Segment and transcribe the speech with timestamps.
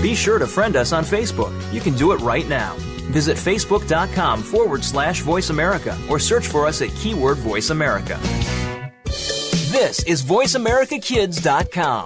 [0.00, 1.52] Be sure to friend us on Facebook.
[1.74, 2.74] You can do it right now.
[3.12, 8.18] Visit facebook.com forward slash voice America or search for us at keyword voice America.
[9.04, 12.04] This is voiceamericakids.com.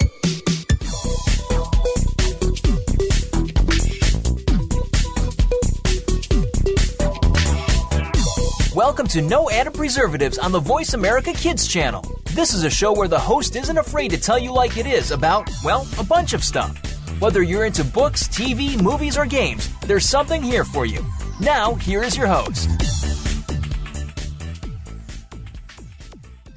[8.74, 12.04] Welcome to No Added Preservatives on the Voice America Kids channel.
[12.32, 15.12] This is a show where the host isn't afraid to tell you like it is
[15.12, 16.93] about, well, a bunch of stuff.
[17.18, 21.04] Whether you're into books, TV, movies, or games, there's something here for you.
[21.40, 22.68] Now, here is your host.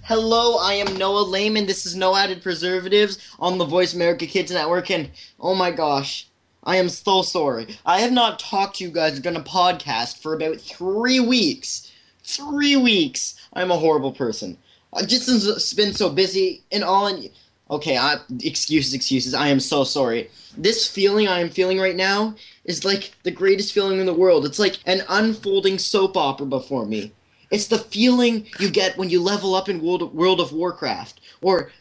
[0.04, 1.66] Hello, I am Noah Lehman.
[1.66, 5.10] This is No Added Preservatives on the Voice America Kids Network, and
[5.40, 6.28] oh my gosh,
[6.64, 7.78] I am so sorry.
[7.86, 11.92] I have not talked to you guys on a podcast for about three weeks
[12.28, 13.36] three weeks.
[13.54, 14.58] I'm a horrible person.
[14.94, 17.08] I've just been so busy and all.
[17.08, 17.30] And
[17.70, 19.34] okay, I, excuses, excuses.
[19.34, 20.30] I am so sorry.
[20.58, 22.36] This feeling I am feeling right now
[22.66, 24.46] is like the greatest feeling in the world.
[24.46, 27.12] It's like an unfolding soap opera before me.
[27.52, 31.22] It's the feeling you get when you level up in World of, World of Warcraft,
[31.42, 31.72] or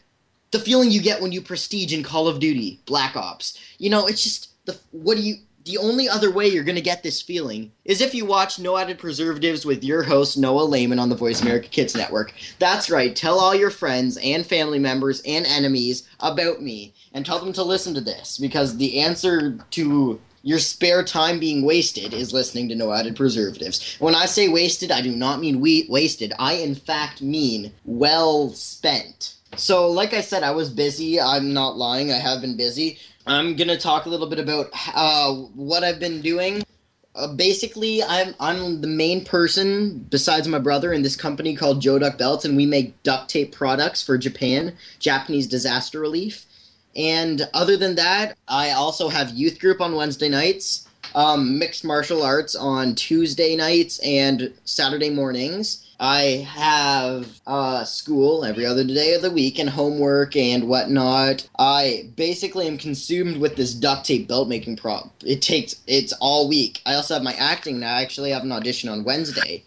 [0.51, 3.59] the feeling you get when you prestige in Call of Duty, Black Ops.
[3.77, 5.35] You know, it's just the what do you
[5.67, 8.77] the only other way you're going to get this feeling is if you watch No
[8.77, 12.33] Added Preservatives with your host, Noah Lehman, on the Voice America Kids Network.
[12.57, 17.39] That's right, tell all your friends and family members and enemies about me and tell
[17.39, 22.31] them to listen to this because the answer to your spare time being wasted is
[22.31, 23.97] listening to No Added Preservatives.
[23.99, 28.49] When I say wasted, I do not mean we- wasted, I in fact mean well
[28.53, 29.33] spent.
[29.55, 31.19] So, like I said, I was busy.
[31.19, 32.11] I'm not lying.
[32.11, 32.99] I have been busy.
[33.27, 36.63] I'm gonna talk a little bit about uh, what I've been doing.
[37.13, 42.17] Uh, basically, I'm I'm the main person besides my brother in this company called Joduk
[42.17, 46.45] Beltz, and we make duct tape products for Japan, Japanese disaster relief.
[46.95, 52.23] And other than that, I also have youth group on Wednesday nights, um, mixed martial
[52.23, 59.23] arts on Tuesday nights and Saturday mornings I have uh, school every other day of
[59.23, 61.47] the week and homework and whatnot.
[61.57, 65.11] I basically am consumed with this duct tape belt making prop.
[65.25, 66.81] It takes it's all week.
[66.85, 67.79] I also have my acting.
[67.79, 67.95] now.
[67.95, 69.63] I actually have an audition on Wednesday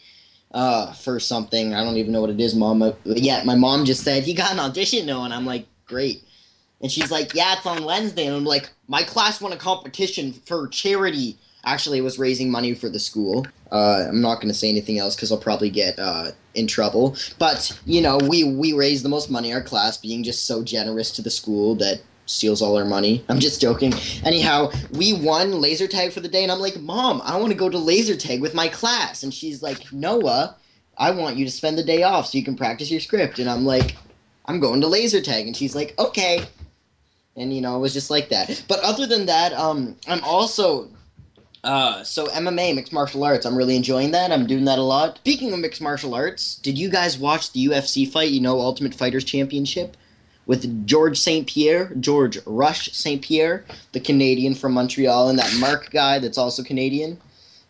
[0.52, 1.74] uh, for something.
[1.74, 2.82] I don't even know what it is, mom.
[2.82, 6.22] Uh, yeah, my mom just said he got an audition, no, and I'm like, great.
[6.80, 10.32] And she's like, yeah, it's on Wednesday, and I'm like, my class won a competition
[10.32, 13.46] for charity Actually, it was raising money for the school.
[13.70, 17.16] Uh, I'm not going to say anything else because I'll probably get uh, in trouble.
[17.38, 19.52] But you know, we we raised the most money.
[19.52, 23.24] Our class being just so generous to the school that steals all our money.
[23.28, 23.92] I'm just joking.
[24.24, 27.58] Anyhow, we won laser tag for the day, and I'm like, Mom, I want to
[27.58, 30.56] go to laser tag with my class, and she's like, Noah,
[30.96, 33.50] I want you to spend the day off so you can practice your script, and
[33.50, 33.96] I'm like,
[34.46, 36.44] I'm going to laser tag, and she's like, okay.
[37.36, 38.64] And you know, it was just like that.
[38.68, 40.88] But other than that, um, I'm also
[41.62, 44.32] uh, so MMA, mixed martial arts, I'm really enjoying that.
[44.32, 45.18] I'm doing that a lot.
[45.18, 48.30] Speaking of mixed martial arts, did you guys watch the UFC fight?
[48.30, 49.96] You know, Ultimate Fighters Championship
[50.46, 51.46] with George St.
[51.46, 53.22] Pierre, George Rush St.
[53.22, 57.18] Pierre, the Canadian from Montreal, and that Mark guy that's also Canadian.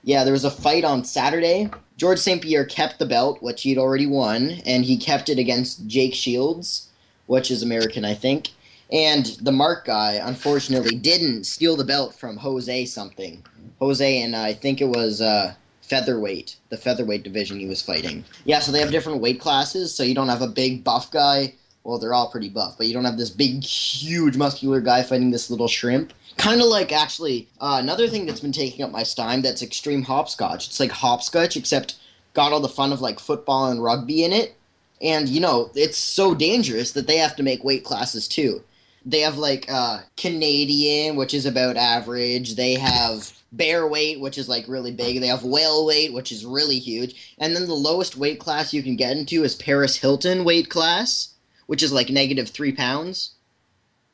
[0.05, 1.69] Yeah, there was a fight on Saturday.
[1.97, 2.41] George St.
[2.41, 6.89] Pierre kept the belt, which he'd already won, and he kept it against Jake Shields,
[7.27, 8.51] which is American, I think.
[8.93, 13.45] And the Mark guy, unfortunately, didn't steal the belt from Jose something.
[13.79, 18.25] Jose, and I think it was uh, featherweight, the featherweight division he was fighting.
[18.45, 21.55] Yeah, so they have different weight classes, so you don't have a big buff guy.
[21.85, 25.31] Well, they're all pretty buff, but you don't have this big, huge, muscular guy fighting
[25.31, 26.13] this little shrimp.
[26.37, 30.03] Kind of like, actually, uh, another thing that's been taking up my time that's extreme
[30.03, 30.67] hopscotch.
[30.67, 31.97] It's like hopscotch, except
[32.35, 34.57] got all the fun of like football and rugby in it.
[35.01, 38.63] And, you know, it's so dangerous that they have to make weight classes too.
[39.05, 42.57] They have like uh, Canadian, which is about average.
[42.57, 45.21] They have bear weight, which is like really big.
[45.21, 47.35] They have whale weight, which is really huge.
[47.39, 51.35] And then the lowest weight class you can get into is Paris Hilton weight class,
[51.67, 53.33] which is like negative three pounds.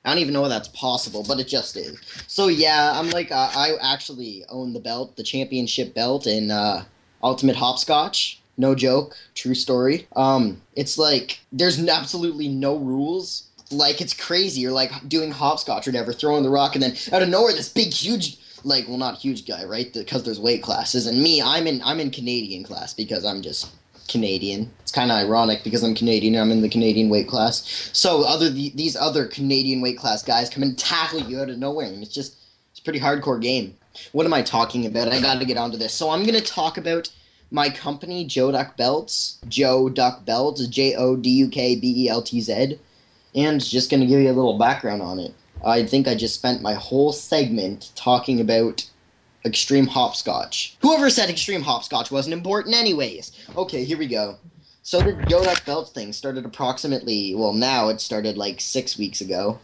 [0.05, 1.99] I don't even know if that's possible, but it just is.
[2.29, 6.85] So yeah, I'm like, uh, I actually own the belt, the championship belt in uh,
[7.25, 8.41] Ultimate Hopscotch.
[8.57, 10.07] No joke, true story.
[10.15, 13.49] Um, it's like there's absolutely no rules.
[13.71, 14.61] Like it's crazy.
[14.61, 17.69] You're like doing hopscotch or whatever, throwing the rock, and then out of nowhere, this
[17.69, 19.93] big, huge like well not huge guy right?
[19.93, 21.07] Because there's weight classes.
[21.07, 23.71] And me i'm in i'm in canadian class because i'm just
[24.09, 24.71] canadian.
[24.81, 27.91] It's kind of ironic because i'm canadian and i'm in the canadian weight class.
[27.93, 31.87] So other these other canadian weight class guys come and tackle you out of nowhere
[31.87, 32.37] and it's just
[32.73, 33.77] it's pretty hardcore game.
[34.13, 35.09] What am i talking about?
[35.09, 35.95] I gotta get onto this.
[35.95, 37.11] So i'm gonna talk about
[37.51, 39.37] my company joduk beltz.
[39.49, 41.39] Joe duck belts j-o-d-u-k-b-e-l-t-z
[43.37, 45.35] and just gonna give you a little background on it
[45.65, 48.89] I think I just spent my whole segment talking about
[49.45, 50.77] extreme hopscotch.
[50.81, 53.33] Whoever said extreme hopscotch wasn't important, anyways.
[53.57, 54.37] Okay, here we go.
[54.83, 59.59] So the donut belt thing started approximately, well, now it started like six weeks ago.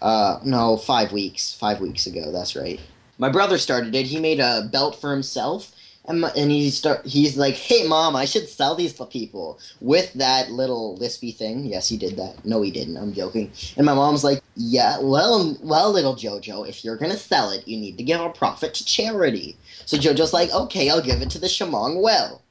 [0.00, 1.54] Uh, no, five weeks.
[1.54, 2.80] Five weeks ago, that's right.
[3.18, 4.06] My brother started it.
[4.06, 5.72] He made a belt for himself,
[6.06, 10.12] and, and he start, he's like, "Hey, mom, I should sell these to people with
[10.14, 12.44] that little lispy thing." Yes, he did that.
[12.44, 12.96] No, he didn't.
[12.96, 13.52] I'm joking.
[13.76, 17.76] And my mom's like, "Yeah, well, well, little Jojo, if you're gonna sell it, you
[17.76, 19.56] need to give a profit to charity."
[19.86, 22.42] So Jojo's like, "Okay, I'll give it to the Chemong Well."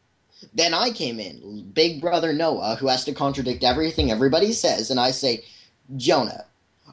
[0.54, 5.00] Then I came in, big brother Noah, who has to contradict everything everybody says, and
[5.00, 5.44] I say,
[5.98, 6.46] Jonah,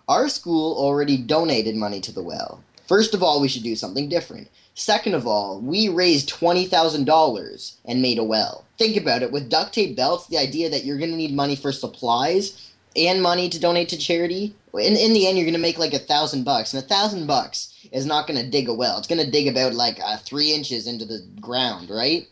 [0.06, 2.62] our school already donated money to the well.
[2.88, 4.48] First of all, we should do something different.
[4.74, 8.64] Second of all, we raised $20,000 and made a well.
[8.78, 11.54] Think about it with duct tape belts, the idea that you're going to need money
[11.54, 15.60] for supplies and money to donate to charity, in, in the end, you're going to
[15.60, 16.72] make like a thousand bucks.
[16.72, 18.98] And a thousand bucks is not going to dig a well.
[18.98, 22.26] It's going to dig about like uh, three inches into the ground, right?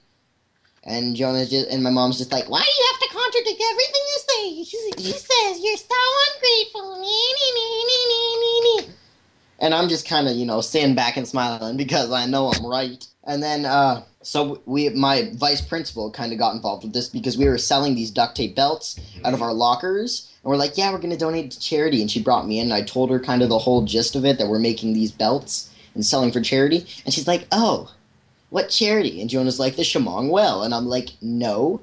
[0.84, 4.02] And Jonah's just, and my mom's just like, why do you have to contradict everything
[4.06, 5.02] you say?
[5.02, 5.94] He, says you're so
[6.32, 7.00] ungrateful.
[7.00, 8.86] Nee, nee, nee,
[9.58, 12.66] And I'm just kind of, you know, standing back and smiling because I know I'm
[12.66, 13.06] right.
[13.24, 17.38] And then, uh, so we, my vice principal kind of got involved with this because
[17.38, 20.32] we were selling these duct tape belts out of our lockers.
[20.42, 22.00] And we're like, yeah, we're going to donate to charity.
[22.00, 24.24] And she brought me in and I told her kind of the whole gist of
[24.24, 26.86] it that we're making these belts and selling for charity.
[27.04, 27.92] And she's like, oh,
[28.50, 29.20] what charity?
[29.20, 30.62] And Jonah's like, the Chemong Well.
[30.62, 31.80] And I'm like, no,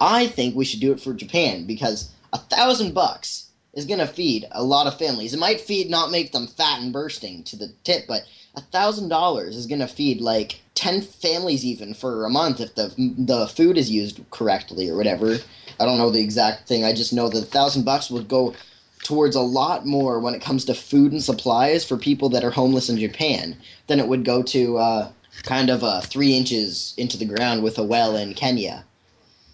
[0.00, 4.06] I think we should do it for Japan because a thousand bucks is going to
[4.06, 5.32] feed a lot of families.
[5.32, 8.22] It might feed, not make them fat and bursting to the tip, but
[8.54, 12.74] a thousand dollars is going to feed like 10 families even for a month if
[12.74, 15.36] the, the food is used correctly or whatever.
[15.80, 16.84] I don't know the exact thing.
[16.84, 18.54] I just know that a thousand bucks would go
[19.02, 22.50] towards a lot more when it comes to food and supplies for people that are
[22.50, 27.16] homeless in Japan than it would go to uh, kind of uh, three inches into
[27.16, 28.84] the ground with a well in Kenya.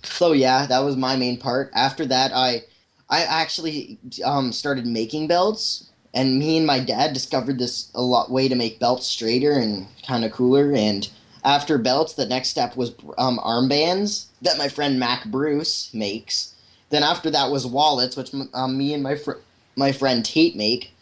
[0.02, 1.70] So yeah, that was my main part.
[1.74, 2.62] After that, I
[3.10, 8.31] I actually um, started making belts, and me and my dad discovered this a lot
[8.31, 10.72] way to make belts straighter and kind of cooler.
[10.72, 11.08] And
[11.44, 16.55] after belts, the next step was um, armbands that my friend Mac Bruce makes.
[16.90, 19.43] Then after that was wallets, which um, me and my fr-
[19.76, 20.93] my friend Tate make.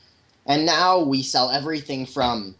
[0.45, 2.55] And now we sell everything from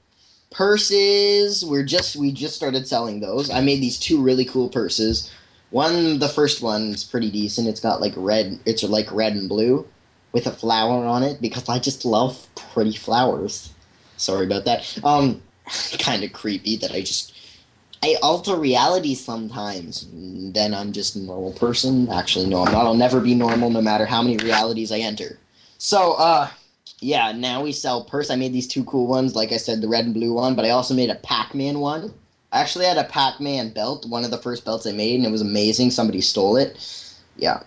[0.51, 1.65] purses.
[1.65, 3.51] We're just we just started selling those.
[3.51, 5.31] I made these two really cool purses.
[5.71, 7.69] One, the first one's pretty decent.
[7.69, 8.59] It's got like red.
[8.65, 9.87] It's like red and blue
[10.33, 13.73] with a flower on it because I just love pretty flowers.
[14.17, 14.99] Sorry about that.
[15.05, 15.43] Um,
[15.99, 17.33] kind of creepy that I just
[18.03, 20.07] I alter reality sometimes.
[20.13, 22.09] Then I'm just a normal person.
[22.11, 22.85] Actually, no, I'm not.
[22.85, 25.39] I'll never be normal, no matter how many realities I enter.
[25.79, 26.49] So, uh,
[27.01, 28.31] yeah, now we sell purse.
[28.31, 30.65] I made these two cool ones, like I said, the red and blue one, but
[30.65, 32.15] I also made a Pac-Man one.
[32.57, 35.43] Actually had a Pac-Man belt, one of the first belts I made, and it was
[35.43, 35.91] amazing.
[35.91, 36.79] Somebody stole it.
[37.37, 37.63] Yeah.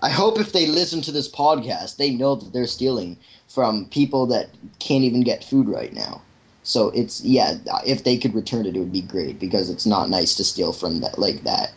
[0.00, 3.16] I hope if they listen to this podcast, they know that they're stealing
[3.48, 6.22] from people that can't even get food right now.
[6.62, 10.08] So it's yeah, if they could return it, it would be great because it's not
[10.08, 11.72] nice to steal from that like that.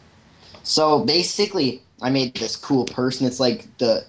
[0.63, 4.05] So basically, I made this cool purse, and it's like the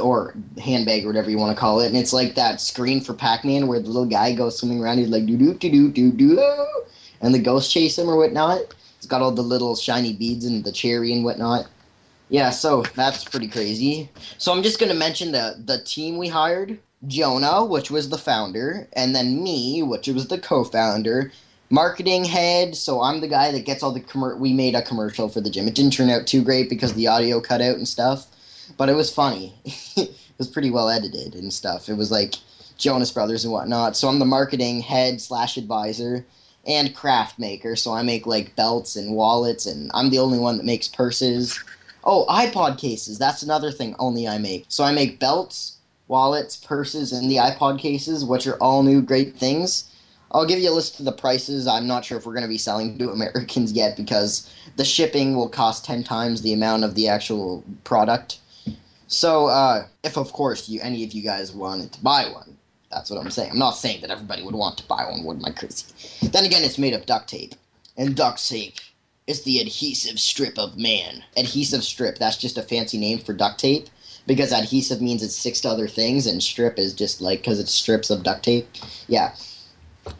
[0.00, 3.14] or handbag or whatever you want to call it, and it's like that screen for
[3.14, 4.98] Pac-Man where the little guy goes swimming around.
[4.98, 6.66] He's like do do do do do do,
[7.22, 8.60] and the ghosts chase him or whatnot.
[8.98, 11.66] It's got all the little shiny beads and the cherry and whatnot.
[12.28, 14.10] Yeah, so that's pretty crazy.
[14.38, 18.86] So I'm just gonna mention the the team we hired: Jonah, which was the founder,
[18.92, 21.32] and then me, which was the co-founder.
[21.70, 25.30] Marketing head, so I'm the guy that gets all the commer- We made a commercial
[25.30, 25.66] for the gym.
[25.66, 28.26] It didn't turn out too great because the audio cut out and stuff
[28.76, 29.54] but it was funny.
[29.96, 31.88] it was pretty well edited and stuff.
[31.88, 32.34] It was like
[32.76, 33.96] Jonas Brothers and whatnot.
[33.96, 36.24] So I'm the marketing head slash advisor
[36.66, 37.76] and craft maker.
[37.76, 41.62] So I make like belts and wallets, and I'm the only one that makes purses.
[42.04, 43.18] Oh, iPod cases.
[43.18, 44.66] That's another thing only I make.
[44.68, 45.78] So I make belts,
[46.08, 49.88] wallets, purses, and the iPod cases, which are all new great things.
[50.32, 51.66] I'll give you a list of the prices.
[51.66, 55.36] I'm not sure if we're going to be selling to Americans yet because the shipping
[55.36, 58.38] will cost 10 times the amount of the actual product.
[59.06, 62.56] So, uh, if of course you any of you guys wanted to buy one,
[62.92, 63.50] that's what I'm saying.
[63.52, 65.36] I'm not saying that everybody would want to buy one.
[65.36, 65.86] Am I crazy?
[66.28, 67.54] Then again, it's made of duct tape,
[67.96, 68.76] and duct tape
[69.26, 71.24] is the adhesive strip of man.
[71.36, 72.18] Adhesive strip.
[72.18, 73.86] That's just a fancy name for duct tape
[74.26, 77.72] because adhesive means it sticks to other things, and strip is just like because it's
[77.72, 78.68] strips of duct tape.
[79.08, 79.34] Yeah.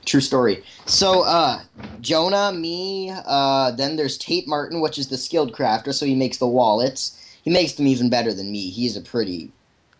[0.05, 0.63] True story.
[0.87, 1.61] So, uh,
[2.01, 6.39] Jonah, me, uh, then there's Tate Martin, which is the skilled crafter, so he makes
[6.39, 8.71] the wallets he makes them even better than me.
[8.71, 9.51] He's a pretty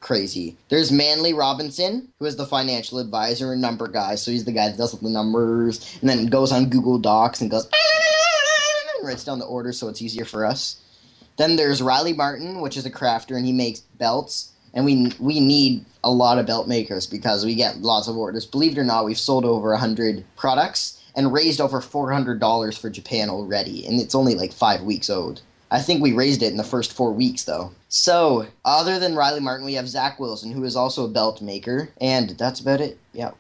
[0.03, 0.57] crazy.
[0.69, 4.17] There's Manley Robinson, who is the financial advisor and number guy.
[4.17, 7.41] So he's the guy that does all the numbers and then goes on Google Docs
[7.41, 7.65] and goes
[8.99, 10.83] and writes down the order so it's easier for us.
[11.39, 14.53] Then there's Riley Martin, which is a crafter and he makes belts.
[14.75, 18.47] And we we need a lot of belt makers because we get lots of orders.
[18.47, 23.29] Believe it or not, we've sold over 100 products and raised over $400 for Japan
[23.29, 23.87] already.
[23.87, 25.43] And it's only like five weeks old.
[25.73, 27.73] I think we raised it in the first four weeks, though.
[27.89, 31.89] So, other than Riley Martin, we have Zach Wilson, who is also a belt maker,
[31.99, 32.99] and that's about it.
[33.15, 33.31] Yeah.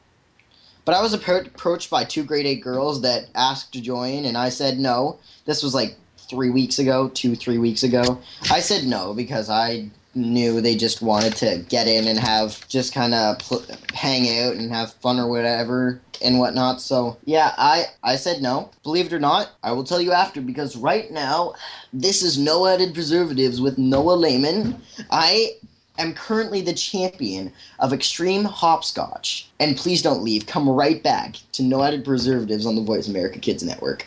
[0.86, 4.38] But I was appro- approached by two grade eight girls that asked to join, and
[4.38, 5.18] I said no.
[5.44, 8.18] This was like three weeks ago, two, three weeks ago.
[8.50, 12.92] I said no because I knew they just wanted to get in and have just
[12.92, 13.64] kind of pl-
[13.94, 16.80] hang out and have fun or whatever and whatnot.
[16.80, 18.70] So yeah, I I said no.
[18.82, 21.54] Believe it or not, I will tell you after because right now
[21.92, 24.80] this is no added preservatives with Noah Lehman.
[25.10, 25.52] I
[25.98, 29.48] am currently the champion of extreme hopscotch.
[29.60, 30.46] And please don't leave.
[30.46, 34.06] Come right back to no added preservatives on the Voice America Kids Network.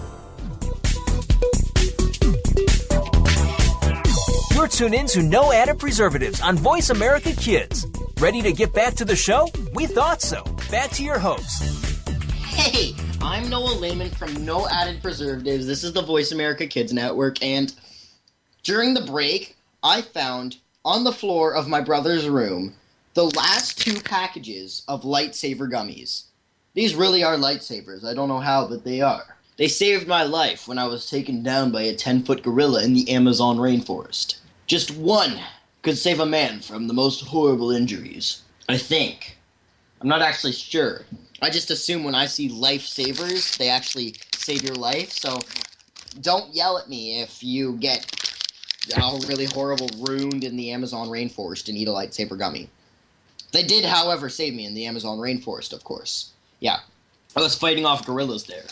[4.79, 7.85] You're in to No Added Preservatives on Voice America Kids.
[8.19, 9.47] Ready to get back to the show?
[9.75, 10.43] We thought so.
[10.71, 12.09] Back to your host.
[12.45, 15.67] Hey, I'm Noah Lehman from No Added Preservatives.
[15.67, 17.75] This is the Voice America Kids Network, and
[18.63, 22.73] during the break, I found on the floor of my brother's room
[23.13, 26.23] the last two packages of lightsaber gummies.
[26.73, 28.03] These really are lightsabers.
[28.03, 29.37] I don't know how, but they are.
[29.57, 32.93] They saved my life when I was taken down by a 10 foot gorilla in
[32.93, 34.37] the Amazon rainforest.
[34.71, 35.37] Just one
[35.81, 38.43] could save a man from the most horrible injuries.
[38.69, 39.37] I think.
[39.99, 41.01] I'm not actually sure.
[41.41, 45.11] I just assume when I see lifesavers, they actually save your life.
[45.11, 45.41] So
[46.21, 48.09] don't yell at me if you get
[48.95, 52.69] a really horrible wound in the Amazon rainforest and eat a lightsaber gummy.
[53.51, 56.31] They did, however, save me in the Amazon rainforest, of course.
[56.61, 56.77] Yeah.
[57.35, 58.67] I was fighting off gorillas there.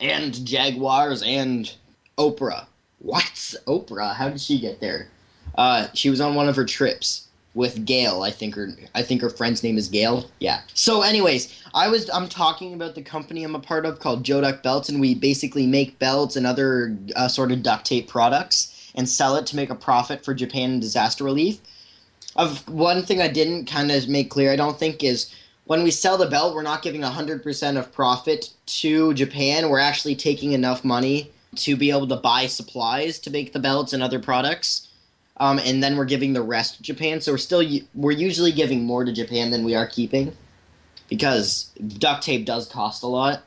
[0.00, 1.74] And jaguars and
[2.16, 2.66] Oprah.
[3.00, 3.24] What?
[3.66, 4.14] Oprah?
[4.14, 5.08] How did she get there?
[5.56, 8.22] Uh, she was on one of her trips with Gail.
[8.22, 10.30] I think her I think her friend's name is Gail.
[10.40, 10.60] Yeah.
[10.74, 14.62] So, anyways, I was I'm talking about the company I'm a part of called Joduk
[14.62, 19.08] Beltz, and we basically make belts and other uh, sort of duct tape products and
[19.08, 21.60] sell it to make a profit for Japan disaster relief.
[22.36, 25.34] Of one thing I didn't kind of make clear, I don't think is
[25.64, 29.68] when we sell the belt, we're not giving 100% of profit to Japan.
[29.68, 33.92] We're actually taking enough money to be able to buy supplies to make the belts
[33.92, 34.88] and other products.
[35.38, 37.20] Um, and then we're giving the rest to Japan.
[37.20, 37.64] So we're still
[37.94, 40.36] we're usually giving more to Japan than we are keeping,
[41.08, 43.42] because duct tape does cost a lot.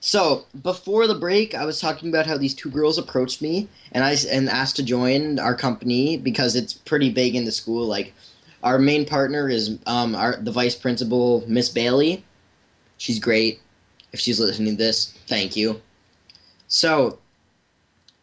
[0.00, 4.04] So before the break, I was talking about how these two girls approached me and
[4.04, 7.86] I and asked to join our company because it's pretty big in the school.
[7.86, 8.12] Like
[8.62, 12.22] our main partner is um, our the vice principal, Miss Bailey.
[12.98, 13.60] She's great.
[14.12, 15.80] If she's listening to this, thank you.
[16.68, 17.18] So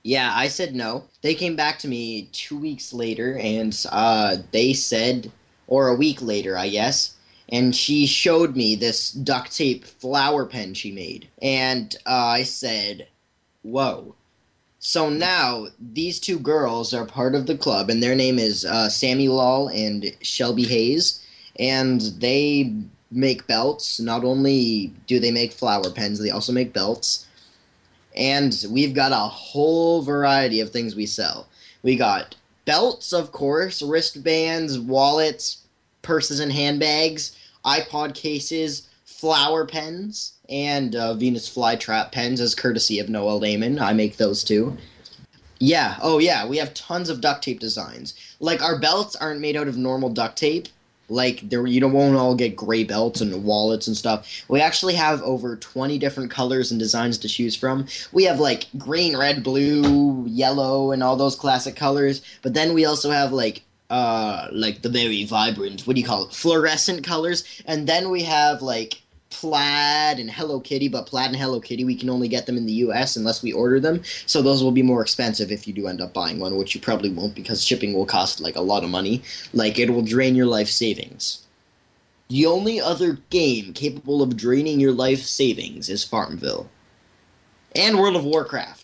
[0.03, 1.03] yeah, I said no.
[1.21, 5.31] They came back to me two weeks later, and uh, they said,
[5.67, 7.15] or a week later, I guess,
[7.49, 11.27] and she showed me this duct tape flower pen she made.
[11.41, 13.07] And uh, I said,
[13.61, 14.15] Whoa.
[14.79, 18.89] So now these two girls are part of the club, and their name is uh,
[18.89, 21.23] Sammy Law and Shelby Hayes,
[21.59, 22.73] and they
[23.11, 23.99] make belts.
[23.99, 27.27] Not only do they make flower pens, they also make belts.
[28.15, 31.47] And we've got a whole variety of things we sell.
[31.83, 35.61] We got belts, of course, wristbands, wallets,
[36.01, 43.09] purses and handbags, iPod cases, flower pens, and uh, Venus flytrap pens as courtesy of
[43.09, 43.79] Noah Lehman.
[43.79, 44.77] I make those too.
[45.59, 48.15] Yeah, oh yeah, we have tons of duct tape designs.
[48.39, 50.67] Like our belts aren't made out of normal duct tape.
[51.11, 54.43] Like there, you don't won't all get gray belts and wallets and stuff.
[54.47, 57.87] We actually have over twenty different colors and designs to choose from.
[58.11, 62.21] We have like green, red, blue, yellow, and all those classic colors.
[62.41, 66.23] But then we also have like uh, like the very vibrant, what do you call
[66.23, 69.01] it, fluorescent colors, and then we have like
[69.31, 72.65] plaid and Hello Kitty, but plaid and Hello Kitty we can only get them in
[72.65, 73.15] the U.S.
[73.15, 76.13] unless we order them, so those will be more expensive if you do end up
[76.13, 79.23] buying one, which you probably won't because shipping will cost like a lot of money.
[79.53, 81.45] Like it will drain your life savings.
[82.29, 86.69] The only other game capable of draining your life savings is Farmville.
[87.75, 88.81] And World of Warcraft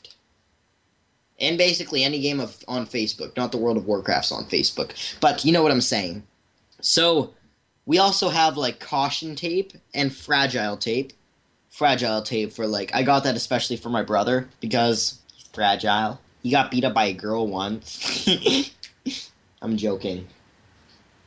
[1.40, 4.92] and basically any game of on Facebook, not the World of Warcrafts on Facebook.
[5.20, 6.24] But you know what I'm saying.
[6.82, 7.34] So
[7.88, 11.14] we also have like caution tape and fragile tape.
[11.70, 16.20] Fragile tape for like I got that especially for my brother because he's fragile.
[16.44, 18.28] He got beat up by a girl once.
[19.62, 20.28] I'm joking.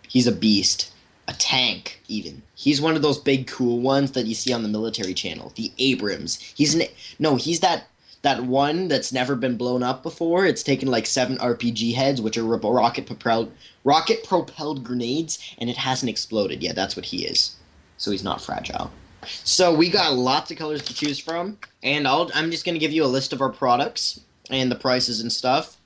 [0.06, 0.92] He's a beast.
[1.28, 2.42] A tank, even.
[2.56, 5.52] He's one of those big cool ones that you see on the military channel.
[5.54, 6.40] The Abrams.
[6.56, 6.82] He's an
[7.18, 7.84] no, he's that
[8.22, 10.44] that one that's never been blown up before.
[10.44, 13.52] It's taken like seven RPG heads, which are rocket propelled
[13.84, 16.76] rocket propelled grenades, and it hasn't exploded yet.
[16.76, 17.56] That's what he is.
[17.96, 18.90] So he's not fragile.
[19.26, 22.92] So we got lots of colors to choose from, and I'll, I'm just gonna give
[22.92, 25.76] you a list of our products and the prices and stuff.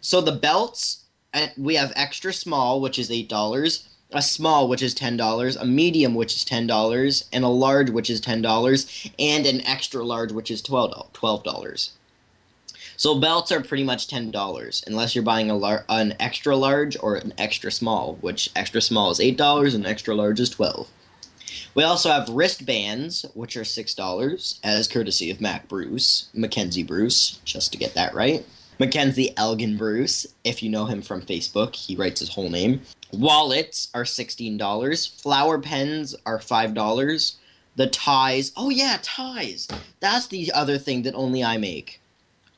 [0.00, 4.82] So the belts, uh, we have extra small, which is eight dollars a small, which
[4.82, 9.60] is $10, a medium, which is $10, and a large, which is $10, and an
[9.62, 11.90] extra large, which is $12.
[12.98, 17.16] So belts are pretty much $10, unless you're buying a lar- an extra large or
[17.16, 20.88] an extra small, which extra small is $8 and extra large is 12
[21.74, 27.70] We also have wristbands, which are $6, as courtesy of Mac Bruce, Mackenzie Bruce, just
[27.72, 28.46] to get that right.
[28.78, 32.82] Mackenzie Elgin Bruce, if you know him from Facebook, he writes his whole name.
[33.12, 35.22] Wallets are $16.
[35.22, 37.34] Flower pens are $5.
[37.76, 39.68] The ties, oh yeah, ties.
[40.00, 42.00] That's the other thing that only I make.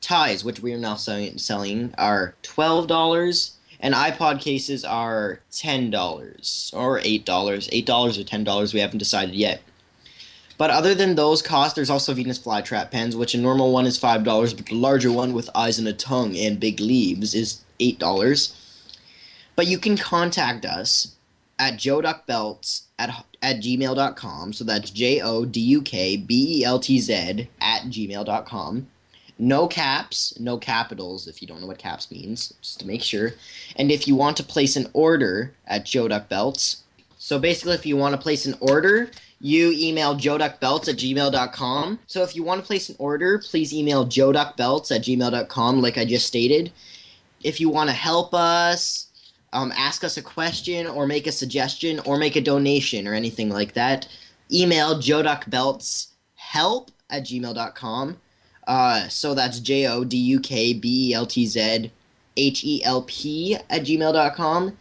[0.01, 3.51] Ties, which we are now selling, are $12.
[3.81, 7.23] And iPod cases are $10 or $8.
[7.23, 9.61] $8 or $10, we haven't decided yet.
[10.59, 13.97] But other than those costs, there's also Venus flytrap pens, which a normal one is
[13.97, 17.61] five dollars, but the larger one with eyes and a tongue and big leaves is
[17.79, 18.53] eight dollars.
[19.59, 21.17] But you can contact us
[21.59, 24.53] at jodukbeltz at, at gmail.com.
[24.53, 28.87] So that's J O D U K B E L T Z at gmail.com.
[29.37, 33.33] No caps, no capitals if you don't know what caps means, just to make sure.
[33.75, 36.77] And if you want to place an order at Joduk Beltz,
[37.17, 41.99] so basically if you want to place an order, you email jodukbeltz at gmail.com.
[42.07, 46.05] So if you want to place an order, please email jodukbeltz at gmail.com, like I
[46.05, 46.71] just stated.
[47.43, 49.08] If you want to help us,
[49.53, 53.49] um, ask us a question, or make a suggestion, or make a donation, or anything
[53.49, 54.07] like that,
[54.51, 58.17] email jodukbeltzhelp at gmail.com.
[58.67, 61.91] Uh, so that's J O D U K B E L T Z
[62.37, 64.77] H E L P at gmail.com.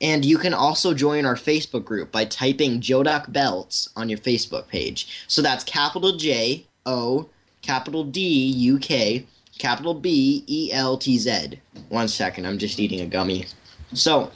[0.00, 4.68] And you can also join our Facebook group by typing Joduk Beltz on your Facebook
[4.68, 5.24] page.
[5.26, 7.28] So that's capital J O,
[7.60, 9.26] capital D U K,
[9.58, 11.60] capital B E L T Z.
[11.90, 13.44] One second, I'm just eating a gummy.
[13.92, 14.30] So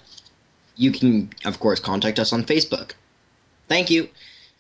[0.77, 2.93] you can, of course, contact us on Facebook.
[3.69, 4.09] Thank you.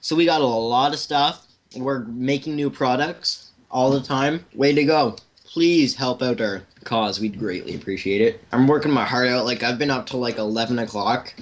[0.01, 1.47] So we got a lot of stuff.
[1.77, 4.45] We're making new products all the time.
[4.55, 5.17] Way to go.
[5.45, 7.21] please help out our cause.
[7.21, 8.43] We'd greatly appreciate it.
[8.53, 9.45] I'm working my heart out.
[9.45, 11.35] Like I've been up till like 11 o'clock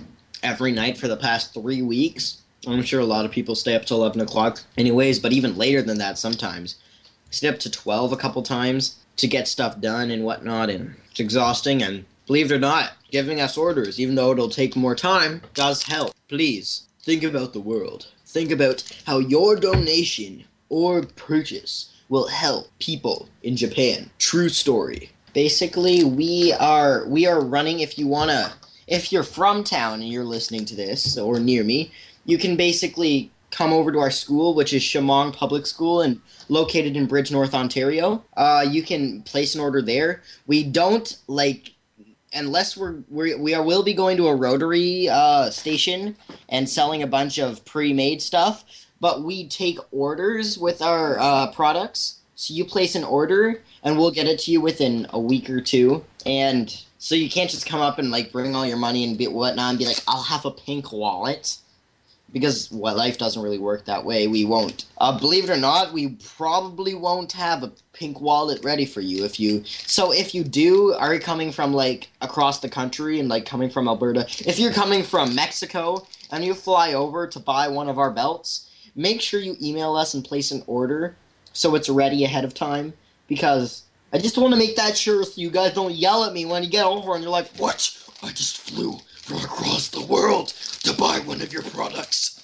[0.43, 2.43] every night for the past three weeks.
[2.67, 5.19] I'm sure a lot of people stay up till 11 o'clock, anyways.
[5.19, 6.75] But even later than that, sometimes
[7.31, 11.21] stay up to 12 a couple times to get stuff done and whatnot, and it's
[11.21, 11.83] exhausting.
[11.83, 15.83] And believe it or not, giving us orders, even though it'll take more time, does
[15.83, 16.15] help.
[16.29, 18.09] Please think about the world.
[18.27, 24.11] Think about how your donation or purchase will help people in Japan.
[24.19, 25.11] True story.
[25.33, 28.53] Basically, we are we are running if you want to
[28.87, 31.93] if you're from town and you're listening to this or near me,
[32.25, 36.97] you can basically come over to our school, which is Chemong Public School and located
[36.97, 38.25] in Bridgenorth, Ontario.
[38.37, 40.23] Uh, you can place an order there.
[40.47, 41.73] We don't like
[42.33, 46.17] unless we're, we're we are will be going to a rotary uh, station
[46.49, 48.65] and selling a bunch of pre-made stuff
[49.01, 52.21] but we take orders with our uh, products.
[52.35, 55.61] So you place an order and we'll get it to you within a week or
[55.61, 56.05] two.
[56.27, 59.27] And so you can't just come up and like bring all your money and be
[59.27, 61.57] whatnot and be like i'll have a pink wallet
[62.33, 64.27] because well, life doesn't really work that way.
[64.27, 64.85] We won't.
[64.99, 69.25] Uh, believe it or not, we probably won't have a pink wallet ready for you
[69.25, 69.65] if you.
[69.65, 73.71] So if you do, are you coming from like across the country and like coming
[73.71, 74.27] from Alberta?
[74.47, 78.71] If you're coming from Mexico and you fly over to buy one of our belts,
[78.95, 81.17] make sure you email us and place an order
[81.53, 82.93] so it's ready ahead of time
[83.27, 86.45] because I just want to make that sure so you guys don't yell at me
[86.45, 87.97] when you get over and you're like, "What?
[88.23, 88.99] I just flew."
[89.31, 90.49] From across the world
[90.83, 92.43] to buy one of your products.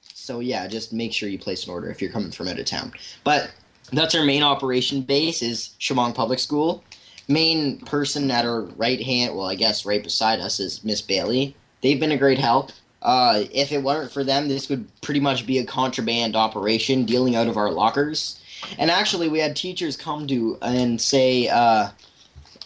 [0.00, 2.64] So yeah, just make sure you place an order if you're coming from out of
[2.64, 2.90] town.
[3.22, 3.50] But
[3.92, 6.82] that's our main operation base is Chemong Public School.
[7.28, 11.54] Main person at our right hand, well, I guess right beside us is Miss Bailey.
[11.82, 12.72] They've been a great help.
[13.02, 17.36] Uh, if it weren't for them, this would pretty much be a contraband operation dealing
[17.36, 18.40] out of our lockers.
[18.78, 21.90] And actually, we had teachers come to and say, uh,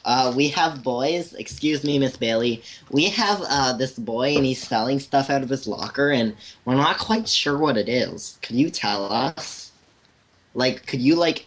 [0.04, 1.34] uh, we have boys.
[1.34, 2.62] Excuse me, Miss Bailey.
[2.90, 6.34] We have uh, this boy, and he's selling stuff out of his locker, and
[6.64, 8.38] we're not quite sure what it is.
[8.42, 9.72] Could you tell us?
[10.54, 11.46] Like, could you like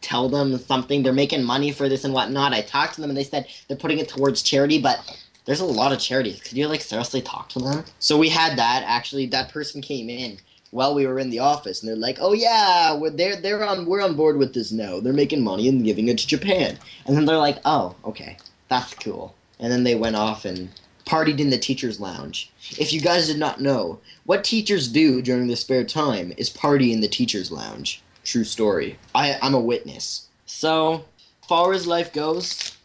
[0.00, 1.02] tell them something?
[1.02, 2.52] They're making money for this and whatnot.
[2.52, 4.98] I talked to them, and they said they're putting it towards charity, but
[5.44, 6.40] there's a lot of charities.
[6.40, 7.84] Could you like seriously talk to them?
[7.98, 8.84] So we had that.
[8.86, 10.38] Actually, that person came in
[10.70, 13.86] while we were in the office, and they're like, "Oh yeah, we're they're they're on
[13.86, 17.16] we're on board with this No, They're making money and giving it to Japan." And
[17.16, 18.36] then they're like, "Oh, okay,
[18.68, 20.70] that's cool." And then they went off and
[21.04, 22.50] partied in the teachers' lounge.
[22.78, 26.92] If you guys did not know, what teachers do during their spare time is party
[26.92, 28.02] in the teachers' lounge.
[28.24, 28.98] True story.
[29.14, 30.28] I I'm a witness.
[30.46, 31.04] So,
[31.48, 32.76] far as life goes,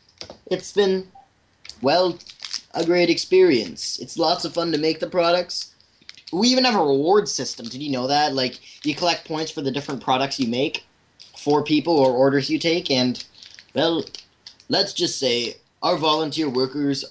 [0.48, 1.08] it's been
[1.82, 2.18] well
[2.74, 4.00] a great experience.
[4.00, 5.75] It's lots of fun to make the products
[6.36, 7.68] we even have a reward system.
[7.68, 8.34] Did you know that?
[8.34, 10.86] Like you collect points for the different products you make
[11.38, 13.24] for people or orders you take, and
[13.74, 14.04] well,
[14.70, 17.06] let's just say our volunteer workers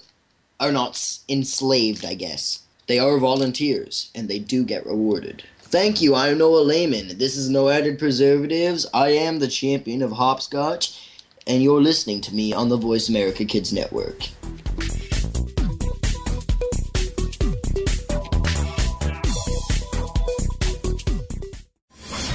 [0.59, 2.05] are not enslaved.
[2.05, 5.43] I guess they are volunteers, and they do get rewarded.
[5.59, 6.15] Thank you.
[6.15, 7.17] I'm Noah Lehman.
[7.17, 8.85] This is No Added Preservatives.
[8.93, 11.09] I am the champion of hopscotch,
[11.47, 14.29] and you're listening to me on the Voice America Kids Network.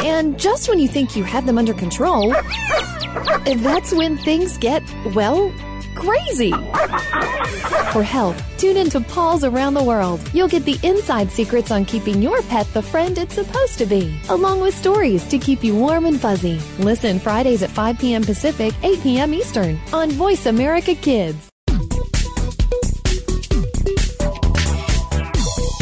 [0.00, 2.30] And just when you think you have them under control,
[3.44, 4.82] that's when things get,
[5.14, 5.52] well,
[5.94, 6.52] crazy.
[7.92, 10.20] For help, tune into Paws Around the World.
[10.32, 14.18] You'll get the inside secrets on keeping your pet the friend it's supposed to be,
[14.28, 16.60] along with stories to keep you warm and fuzzy.
[16.78, 18.22] Listen Fridays at 5 p.m.
[18.22, 19.34] Pacific, 8 p.m.
[19.34, 21.50] Eastern on Voice America Kids.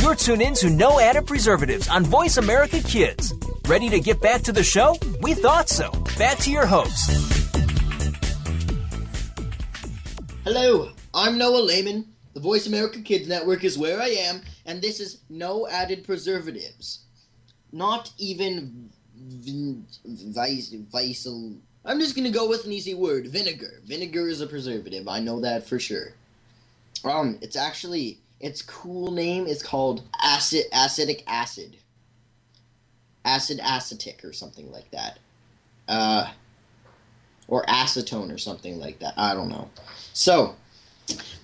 [0.01, 3.35] You're tuned in to No Added Preservatives on Voice America Kids.
[3.67, 4.97] Ready to get back to the show?
[5.23, 5.91] We thought so.
[6.17, 7.11] Back to your host.
[10.45, 12.07] Hello, I'm Noah Lehman.
[12.35, 17.07] The Voice America Kids Network is where I am, and this is no added preservatives.
[17.73, 21.27] Not even vice, vice,
[21.85, 23.81] I'm just gonna go with an easy word vinegar.
[23.85, 26.15] Vinegar is a preservative, I know that for sure.
[27.05, 31.79] Um, it's actually, its cool name is called acid, acidic acid.
[33.27, 35.19] Acid acetic or something like that.
[35.89, 36.31] Uh,
[37.49, 39.15] or acetone or something like that.
[39.17, 39.69] I don't know.
[40.13, 40.57] So,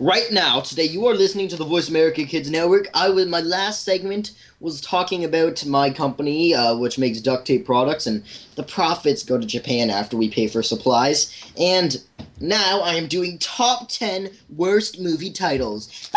[0.01, 2.89] right now, today, you are listening to the Voice America Kids Network.
[2.95, 7.67] I was my last segment was talking about my company, uh, which makes duct tape
[7.67, 8.23] products, and
[8.55, 11.33] the profits go to Japan after we pay for supplies.
[11.59, 12.01] And
[12.41, 16.11] now I am doing top ten worst movie titles.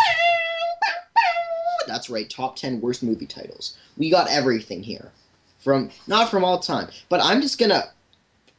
[1.87, 3.77] That's right, top ten worst movie titles.
[3.97, 5.11] We got everything here,
[5.65, 7.85] from not from all time, but I'm just gonna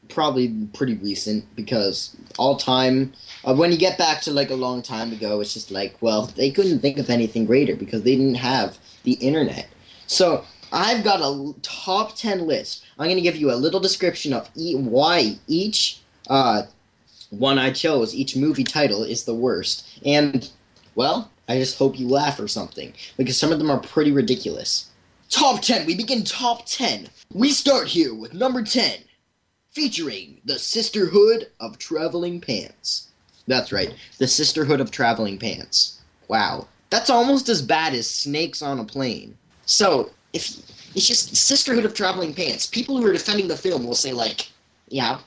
[0.09, 3.13] probably pretty recent because all time
[3.45, 6.27] uh, when you get back to like a long time ago it's just like well
[6.37, 9.69] they couldn't think of anything greater because they didn't have the internet.
[10.09, 12.85] So i've got a top 10 list.
[12.99, 16.63] I'm going to give you a little description of e- why each uh,
[17.31, 20.01] one i chose each movie title is the worst.
[20.05, 20.51] And
[20.97, 24.91] well i just hope you laugh or something because some of them are pretty ridiculous
[25.31, 29.01] top 10 we begin top 10 we start here with number 10
[29.77, 33.09] featuring the Sisterhood of Traveling Pants.
[33.47, 36.01] That's right, the Sisterhood of Traveling Pants.
[36.29, 39.37] Wow, that's almost as bad as snakes on a plane.
[39.67, 40.49] So, if
[40.95, 44.49] it's just Sisterhood of Traveling Pants, people who are defending the film will say like,
[44.89, 45.19] yeah,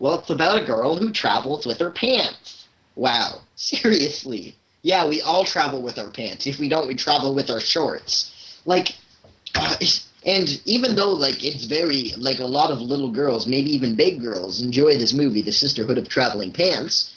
[0.00, 2.66] well, it's about a girl who travels with her pants.
[2.96, 4.56] Wow, seriously.
[4.82, 6.48] Yeah, we all travel with our pants.
[6.48, 8.60] If we don't, we travel with our shorts.
[8.64, 8.96] Like,
[9.56, 9.76] uh,
[10.24, 14.20] and even though like it's very like a lot of little girls, maybe even big
[14.20, 17.14] girls, enjoy this movie, The Sisterhood of Traveling Pants,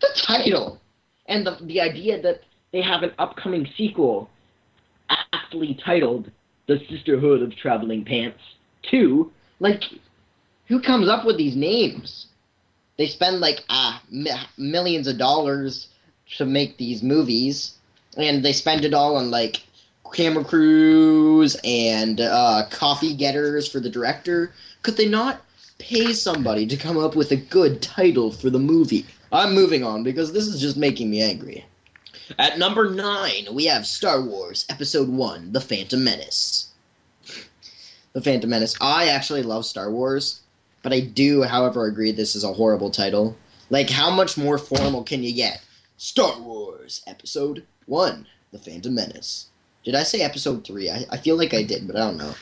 [0.00, 0.80] the title
[1.26, 4.28] and the the idea that they have an upcoming sequel
[5.32, 6.30] aptly titled
[6.66, 8.40] The Sisterhood of Traveling Pants
[8.90, 9.30] 2,
[9.60, 9.84] like
[10.66, 12.26] who comes up with these names?
[12.96, 13.60] They spend like
[14.10, 15.88] mi- millions of dollars
[16.36, 17.74] to make these movies
[18.16, 19.62] and they spend it all on like
[20.14, 24.52] camera crews and uh, coffee getters for the director.
[24.82, 25.42] Could they not
[25.78, 29.04] pay somebody to come up with a good title for the movie?
[29.32, 31.66] I'm moving on because this is just making me angry.
[32.38, 36.70] At number nine, we have Star Wars Episode 1 The Phantom Menace.
[38.12, 38.76] The Phantom Menace.
[38.80, 40.40] I actually love Star Wars,
[40.82, 43.36] but I do, however, agree this is a horrible title.
[43.68, 45.62] Like, how much more formal can you get?
[45.96, 49.48] Star Wars Episode 1 The Phantom Menace.
[49.84, 50.90] Did I say episode three?
[50.90, 52.34] I, I feel like I did, but I don't know.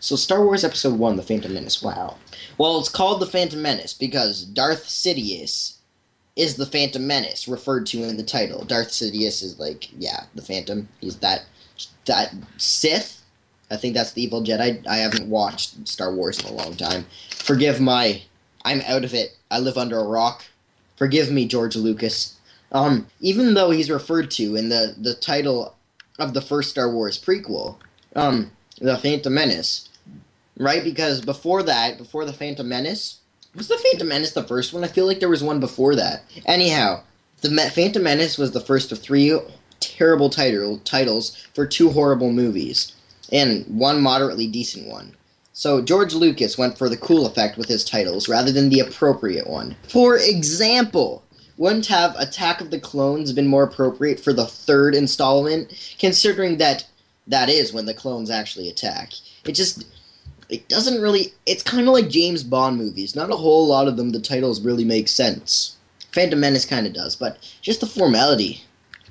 [0.00, 1.82] So Star Wars Episode One: The Phantom Menace.
[1.82, 2.16] Wow.
[2.58, 5.76] Well, it's called The Phantom Menace because Darth Sidious
[6.36, 8.64] is the Phantom Menace, referred to in the title.
[8.64, 10.88] Darth Sidious is like, yeah, the Phantom.
[11.00, 11.44] He's that
[12.04, 13.22] that Sith.
[13.70, 14.86] I think that's the evil Jedi.
[14.86, 17.04] I haven't watched Star Wars in a long time.
[17.30, 18.22] Forgive my,
[18.64, 19.36] I'm out of it.
[19.50, 20.44] I live under a rock.
[20.96, 22.38] Forgive me, George Lucas.
[22.70, 25.75] Um, even though he's referred to in the the title
[26.18, 27.76] of the first Star Wars prequel,
[28.14, 28.50] um,
[28.80, 29.88] The Phantom Menace,
[30.58, 30.82] right?
[30.82, 33.18] Because before that, before The Phantom Menace,
[33.54, 34.84] was The Phantom Menace the first one?
[34.84, 36.24] I feel like there was one before that.
[36.46, 37.02] Anyhow,
[37.40, 39.38] The Me- Phantom Menace was the first of three
[39.80, 42.92] terrible title- titles for two horrible movies,
[43.30, 45.12] and one moderately decent one.
[45.52, 49.46] So George Lucas went for the cool effect with his titles rather than the appropriate
[49.48, 49.74] one.
[49.88, 51.22] For example,
[51.58, 56.86] wouldn't have Attack of the Clones been more appropriate for the third installment, considering that
[57.26, 59.12] that is when the clones actually attack?
[59.44, 59.84] It just
[60.48, 61.32] it doesn't really.
[61.44, 63.16] It's kind of like James Bond movies.
[63.16, 64.10] Not a whole lot of them.
[64.10, 65.76] The titles really make sense.
[66.12, 68.62] Phantom Menace kind of does, but just the formality.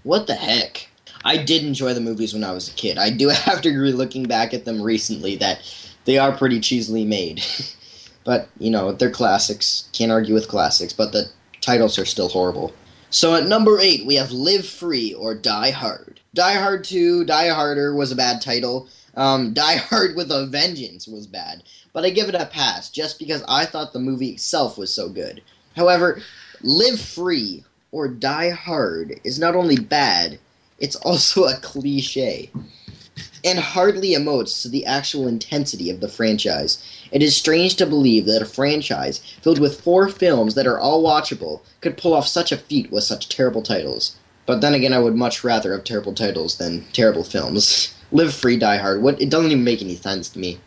[0.03, 0.89] What the heck?
[1.23, 2.97] I did enjoy the movies when I was a kid.
[2.97, 5.59] I do have to agree, looking back at them recently, that
[6.05, 7.43] they are pretty cheesily made.
[8.23, 9.89] but you know, they're classics.
[9.93, 10.93] Can't argue with classics.
[10.93, 11.29] But the
[11.65, 12.73] titles are still horrible.
[13.09, 16.19] So at number eight, we have Live Free or Die Hard.
[16.33, 18.87] Die Hard 2, Die Harder was a bad title.
[19.15, 21.63] Um, Die Hard with a Vengeance was bad.
[21.93, 25.09] But I give it a pass just because I thought the movie itself was so
[25.09, 25.41] good.
[25.75, 26.21] However,
[26.61, 30.39] Live Free or Die Hard is not only bad,
[30.79, 32.51] it's also a cliche
[33.45, 36.83] and hardly emotes to the actual intensity of the franchise.
[37.11, 41.03] It is strange to believe that a franchise filled with four films that are all
[41.03, 44.17] watchable could pull off such a feat with such terrible titles.
[44.47, 47.93] But then again, I would much rather have terrible titles than terrible films.
[48.11, 49.03] Live Free, Die Hard.
[49.03, 49.21] What?
[49.21, 50.59] It doesn't even make any sense to me.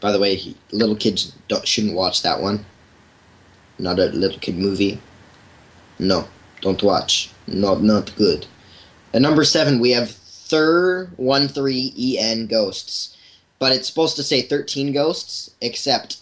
[0.00, 1.32] By the way, little kids
[1.64, 2.64] shouldn't watch that one.
[3.78, 5.00] Not a little kid movie.
[5.98, 6.28] No,
[6.60, 7.30] don't watch.
[7.46, 8.46] Not not good.
[9.14, 10.16] At number seven, we have
[10.52, 13.16] Thur one three en ghosts,
[13.58, 15.54] but it's supposed to say thirteen ghosts.
[15.62, 16.18] Except,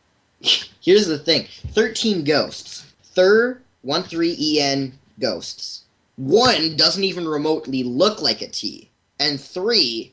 [0.80, 2.92] here's the thing: thirteen ghosts.
[3.04, 5.84] Thir one three en ghosts.
[6.16, 10.12] One doesn't even remotely look like a T, and three,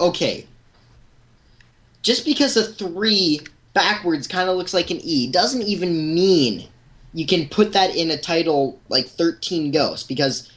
[0.00, 0.48] okay.
[2.02, 3.42] Just because a three
[3.74, 6.66] backwards kind of looks like an E doesn't even mean
[7.12, 10.50] you can put that in a title like 13 Ghosts because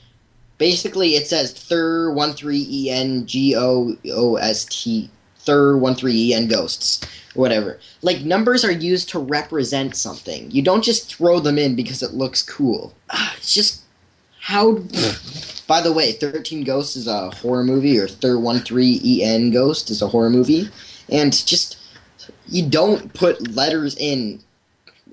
[0.58, 7.02] basically it says Thur 13ENGOOST Thur 13EN Ghosts
[7.36, 7.80] or whatever.
[8.02, 10.52] Like numbers are used to represent something.
[10.52, 12.94] You don't just throw them in because it looks cool.
[13.10, 13.82] Ah, it's just
[14.40, 14.80] how
[15.68, 20.08] By the way, 13 Ghosts is a horror movie or Thur 13EN Ghost is a
[20.08, 20.70] horror movie
[21.10, 21.78] and just
[22.48, 24.40] you don't put letters in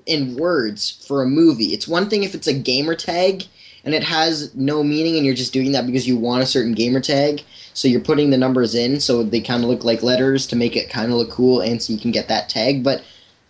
[0.05, 1.73] in words for a movie.
[1.73, 3.45] It's one thing if it's a gamer tag
[3.85, 6.73] and it has no meaning and you're just doing that because you want a certain
[6.73, 7.43] gamer tag.
[7.73, 10.75] So you're putting the numbers in so they kind of look like letters to make
[10.75, 13.03] it kind of look cool and so you can get that tag, but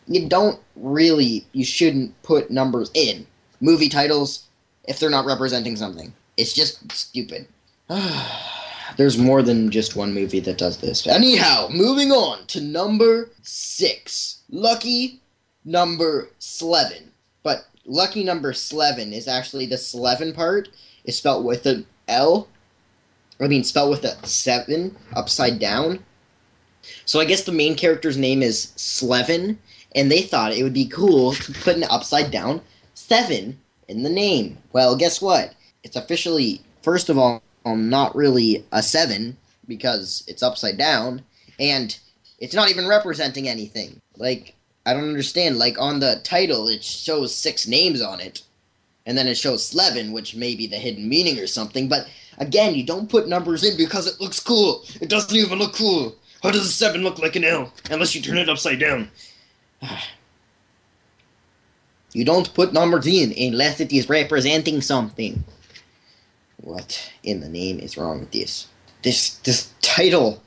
[0.07, 3.25] you don't really you shouldn't put numbers in
[3.61, 4.45] movie titles
[4.87, 6.13] if they're not representing something.
[6.37, 7.47] It's just stupid.
[8.97, 11.05] There's more than just one movie that does this.
[11.07, 14.41] Anyhow, moving on to number 6.
[14.49, 15.21] Lucky
[15.65, 17.11] number Slevin.
[17.43, 20.69] But lucky number Slevin is actually the Slevin part
[21.03, 22.47] is spelled with an L.
[23.39, 25.99] I mean, spelled with a 7 upside down.
[27.05, 29.59] So I guess the main character's name is Slevin,
[29.95, 32.61] and they thought it would be cool to put an upside down
[32.93, 34.57] 7 in the name.
[34.71, 35.53] Well, guess what?
[35.83, 39.35] It's officially, first of all, um, not really a 7
[39.67, 41.23] because it's upside down,
[41.59, 41.97] and
[42.39, 43.99] it's not even representing anything.
[44.17, 44.54] Like,
[44.85, 45.57] I don't understand.
[45.57, 48.43] Like on the title, it shows six names on it,
[49.05, 51.87] and then it shows Slevin, which may be the hidden meaning or something.
[51.87, 54.83] But again, you don't put numbers in because it looks cool.
[55.01, 56.15] It doesn't even look cool.
[56.43, 59.09] How does a seven look like an L unless you turn it upside down?
[62.13, 65.43] you don't put numbers in unless it is representing something.
[66.57, 68.67] What in the name is wrong with this?
[69.01, 70.41] This this title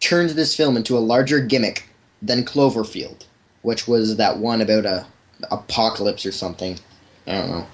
[0.00, 1.88] turns this film into a larger gimmick
[2.20, 3.24] than Cloverfield
[3.64, 5.06] which was that one about a
[5.50, 6.78] apocalypse or something.
[7.26, 7.66] I don't know.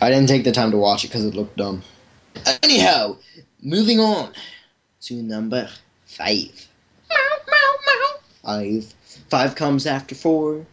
[0.00, 1.82] I didn't take the time to watch it because it looked dumb.
[2.62, 3.16] Anyhow,
[3.60, 4.32] moving on
[5.02, 5.68] to number
[6.06, 6.68] five.
[8.42, 8.94] Five.
[9.30, 10.64] Five comes after four,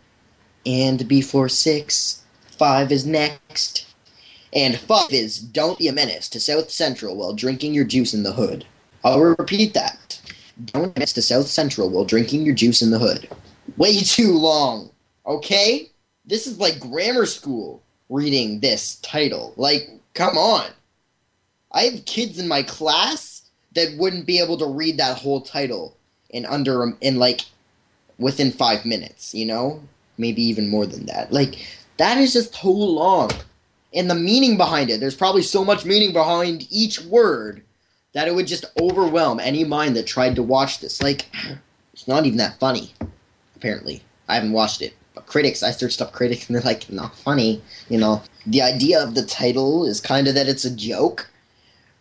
[0.65, 2.23] and before six.
[2.57, 3.87] Five is next.
[4.53, 8.23] And five is don't be a menace to South Central while drinking your juice in
[8.23, 8.65] the hood.
[9.03, 10.19] I'll repeat that.
[10.65, 13.29] Don't be a menace to South Central while drinking your juice in the hood
[13.79, 14.91] way too long.
[15.25, 15.89] Okay?
[16.25, 19.53] This is like grammar school reading this title.
[19.57, 20.69] Like, come on.
[21.71, 25.95] I have kids in my class that wouldn't be able to read that whole title
[26.29, 27.41] in under in like
[28.17, 29.81] within 5 minutes, you know?
[30.17, 31.31] Maybe even more than that.
[31.31, 31.65] Like
[31.97, 33.31] that is just too long.
[33.93, 37.63] And the meaning behind it, there's probably so much meaning behind each word
[38.13, 41.01] that it would just overwhelm any mind that tried to watch this.
[41.01, 41.27] Like
[41.93, 42.93] it's not even that funny
[43.59, 44.01] apparently.
[44.29, 44.95] I haven't watched it.
[45.13, 47.61] But critics, I searched up critics and they're like, not funny.
[47.89, 51.29] You know, the idea of the title is kind of that it's a joke,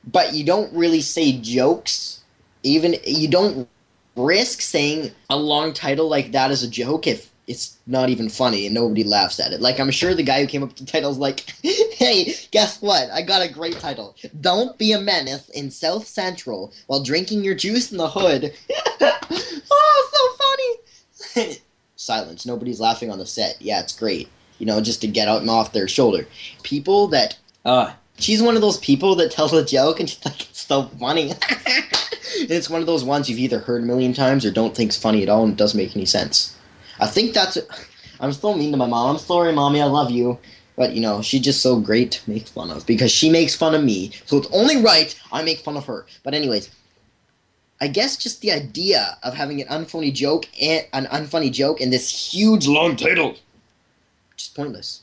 [0.05, 2.23] but you don't really say jokes.
[2.63, 3.69] Even, you don't
[4.15, 8.67] risk saying a long title like that as a joke if it's not even funny
[8.67, 9.61] and nobody laughs at it.
[9.61, 12.81] Like, I'm sure the guy who came up with the title is like, hey, guess
[12.83, 13.11] what?
[13.11, 14.15] I got a great title.
[14.41, 18.53] Don't be a menace in South Central while drinking your juice in the hood.
[19.01, 20.88] oh, so funny!
[21.97, 22.47] silence.
[22.47, 23.61] Nobody's laughing on the set.
[23.61, 24.29] Yeah, it's great.
[24.59, 26.27] You know, just to get out and off their shoulder.
[26.63, 30.41] People that uh she's one of those people that tells a joke and she's like
[30.49, 31.31] it's so funny.
[31.31, 31.41] and
[32.51, 35.23] it's one of those ones you've either heard a million times or don't think's funny
[35.23, 36.57] at all and it doesn't make any sense.
[37.01, 37.59] I think that's
[38.21, 39.15] I'm still mean to my mom.
[39.15, 40.39] I'm sorry, mommy, I love you.
[40.77, 43.75] But you know, she's just so great to make fun of because she makes fun
[43.75, 44.13] of me.
[44.27, 46.07] So it's only right I make fun of her.
[46.23, 46.71] But anyways,
[47.81, 51.91] I guess just the idea of having an unfunny joke and an unfunny joke in
[51.91, 53.37] this huge long title,
[54.37, 55.03] just pointless.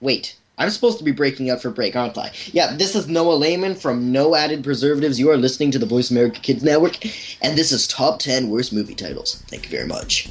[0.00, 2.32] Wait, I'm supposed to be breaking out for break, aren't I?
[2.52, 5.18] Yeah, this is Noah Lehman from No Added Preservatives.
[5.18, 7.04] You are listening to the Voice America Kids Network,
[7.42, 9.42] and this is Top 10 Worst Movie Titles.
[9.48, 10.30] Thank you very much.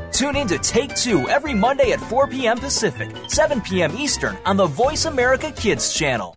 [0.11, 2.57] Tune in to Take Two every Monday at 4 p.m.
[2.57, 3.95] Pacific, 7 p.m.
[3.97, 6.35] Eastern on the Voice America Kids channel.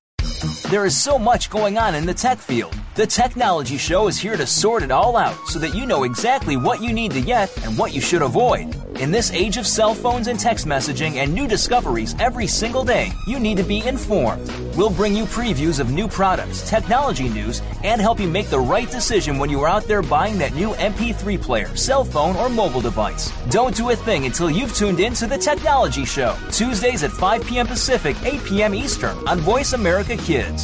[0.74, 2.76] There is so much going on in the tech field.
[2.96, 6.56] The Technology Show is here to sort it all out so that you know exactly
[6.56, 8.74] what you need to get and what you should avoid.
[8.98, 13.12] In this age of cell phones and text messaging and new discoveries every single day,
[13.26, 14.48] you need to be informed.
[14.76, 18.90] We'll bring you previews of new products, technology news, and help you make the right
[18.90, 22.80] decision when you are out there buying that new MP3 player, cell phone, or mobile
[22.80, 23.32] device.
[23.50, 27.44] Don't do a thing until you've tuned in to The Technology Show, Tuesdays at 5
[27.44, 27.66] p.m.
[27.66, 28.74] Pacific, 8 p.m.
[28.74, 30.63] Eastern on Voice America Kids.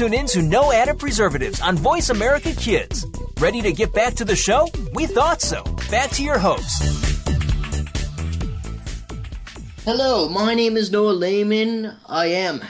[0.00, 3.06] You're in to No Added Preservatives on Voice America Kids.
[3.38, 4.66] Ready to get back to the show?
[4.92, 5.62] We thought so.
[5.88, 6.82] Back to your host.
[9.84, 11.94] Hello, my name is Noah Lehman.
[12.08, 12.60] I am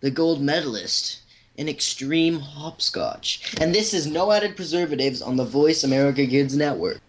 [0.00, 1.20] the gold medalist
[1.56, 3.54] in extreme hopscotch.
[3.60, 7.00] And this is No Added Preservatives on the Voice America Kids Network.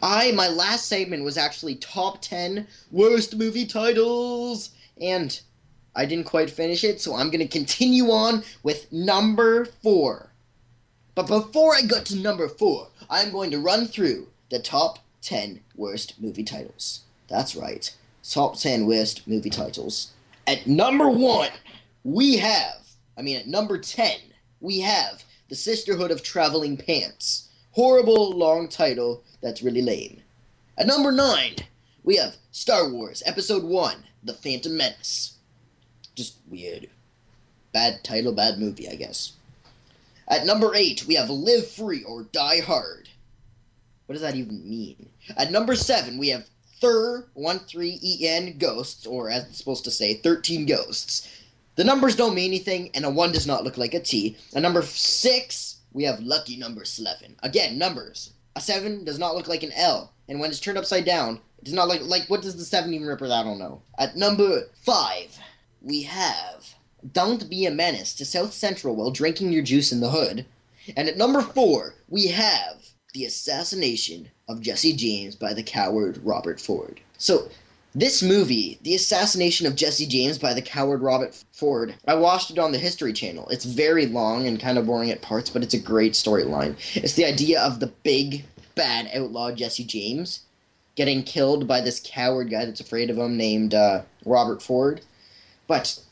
[0.00, 4.70] I, my last segment was actually top 10 worst movie titles.
[5.00, 5.40] And
[5.94, 10.30] I didn't quite finish it, so I'm going to continue on with number four.
[11.14, 15.60] But before I get to number four, I'm going to run through the top 10
[15.74, 17.00] worst movie titles.
[17.28, 20.12] That's right, top 10 worst movie titles.
[20.46, 21.50] At number one,
[22.04, 22.86] we have,
[23.18, 24.18] I mean, at number 10,
[24.60, 27.48] we have The Sisterhood of Traveling Pants.
[27.72, 30.22] Horrible long title that's really lame.
[30.78, 31.56] At number 9,
[32.02, 35.36] we have Star Wars Episode 1 The Phantom Menace.
[36.14, 36.88] Just weird.
[37.72, 39.32] Bad title, bad movie, I guess.
[40.28, 43.08] At number 8, we have Live Free or Die Hard.
[44.06, 45.08] What does that even mean?
[45.36, 46.48] At number 7, we have
[46.80, 51.28] Thur 13EN Ghosts, or as it's supposed to say, 13 Ghosts.
[51.76, 54.36] The numbers don't mean anything, and a 1 does not look like a T.
[54.54, 57.36] At number 6, we have Lucky Number Slevin.
[57.42, 58.32] Again, numbers.
[58.56, 61.64] A 7 does not look like an L, and when it's turned upside down, it
[61.64, 63.40] does not like, like, what does the 7 even represent?
[63.40, 63.82] I don't know.
[63.98, 65.38] At number 5,
[65.82, 66.74] we have
[67.12, 70.44] Don't Be a Menace to South Central while drinking your juice in the hood.
[70.96, 76.60] And at number 4, we have The Assassination of Jesse James by the coward Robert
[76.60, 77.00] Ford.
[77.18, 77.48] So,
[77.94, 82.58] this movie, The Assassination of Jesse James by the coward Robert Ford, I watched it
[82.58, 83.48] on the History Channel.
[83.48, 86.76] It's very long and kind of boring at parts, but it's a great storyline.
[86.94, 88.44] It's the idea of the big,
[88.76, 90.40] bad outlaw Jesse James
[90.94, 95.00] getting killed by this coward guy that's afraid of him named uh, Robert Ford.
[95.70, 96.02] But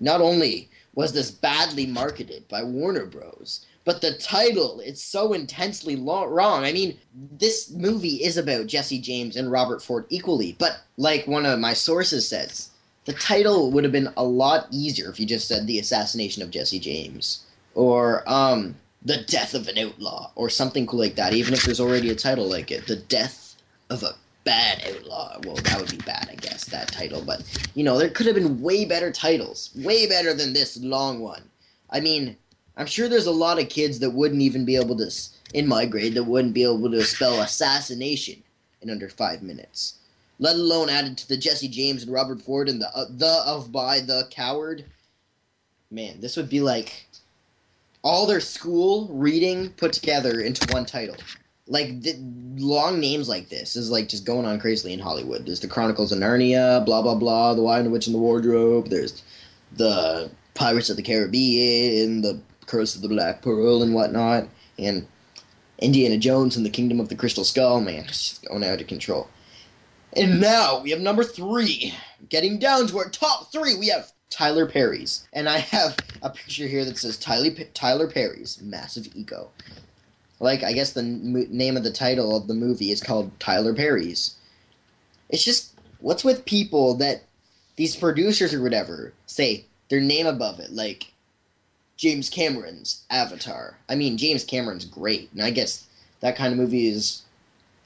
[0.00, 5.96] not only was this badly marketed by Warner Bros., but the title it's so intensely
[5.96, 6.64] wrong.
[6.64, 11.46] I mean, this movie is about Jesse James and Robert Ford equally, but like one
[11.46, 12.68] of my sources says,
[13.06, 16.50] the title would have been a lot easier if you just said the assassination of
[16.50, 21.32] Jesse James or um the death of an outlaw or something cool like that.
[21.32, 23.56] Even if there's already a title like it, the death
[23.88, 24.14] of a
[24.44, 25.38] bad outlaw.
[25.44, 27.22] Well, that would be bad, I guess, that title.
[27.24, 27.42] But
[27.74, 31.42] you know, there could have been way better titles, way better than this long one.
[31.90, 32.36] I mean,
[32.76, 35.10] I'm sure there's a lot of kids that wouldn't even be able to,
[35.52, 38.42] in my grade, that wouldn't be able to spell assassination
[38.80, 39.98] in under five minutes.
[40.38, 43.70] Let alone added to the Jesse James and Robert Ford and the uh, the of
[43.70, 44.84] by the coward.
[45.90, 47.06] Man, this would be like
[48.02, 51.16] all their school reading put together into one title.
[51.66, 52.16] Like the,
[52.56, 55.46] long names like this is like just going on crazily in Hollywood.
[55.46, 58.88] There's the Chronicles of Narnia, blah blah blah, the Lion, the Witch, and the Wardrobe.
[58.88, 59.22] There's
[59.76, 64.48] the Pirates of the Caribbean, the Curse of the Black Pearl, and whatnot,
[64.78, 65.06] and
[65.78, 67.80] Indiana Jones and the Kingdom of the Crystal Skull.
[67.80, 69.28] Man, it's just going out of control.
[70.14, 71.94] And now we have number three.
[72.28, 75.26] Getting down to our top three, we have Tyler Perry's.
[75.32, 79.50] And I have a picture here that says Tyler, Tyler Perry's Massive Ego.
[80.42, 83.72] Like, I guess the m- name of the title of the movie is called Tyler
[83.72, 84.36] Perry's.
[85.30, 87.22] It's just, what's with people that
[87.76, 90.72] these producers or whatever say their name above it?
[90.72, 91.12] Like,
[91.96, 93.78] James Cameron's Avatar.
[93.88, 95.86] I mean, James Cameron's great, and I guess
[96.18, 97.22] that kind of movie is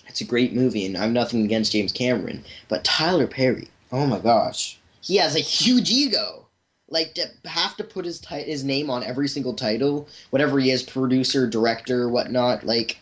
[0.06, 2.42] it's a great movie, and I have nothing against James Cameron.
[2.68, 6.45] But Tyler Perry, oh my gosh, he has a huge ego.
[6.88, 10.70] Like to have to put his ti- his name on every single title, whatever he
[10.70, 12.64] is, producer, director, whatnot.
[12.64, 12.98] Like,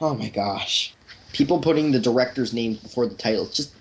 [0.00, 0.94] oh my gosh,
[1.32, 3.44] people putting the director's name before the title.
[3.44, 3.74] It's just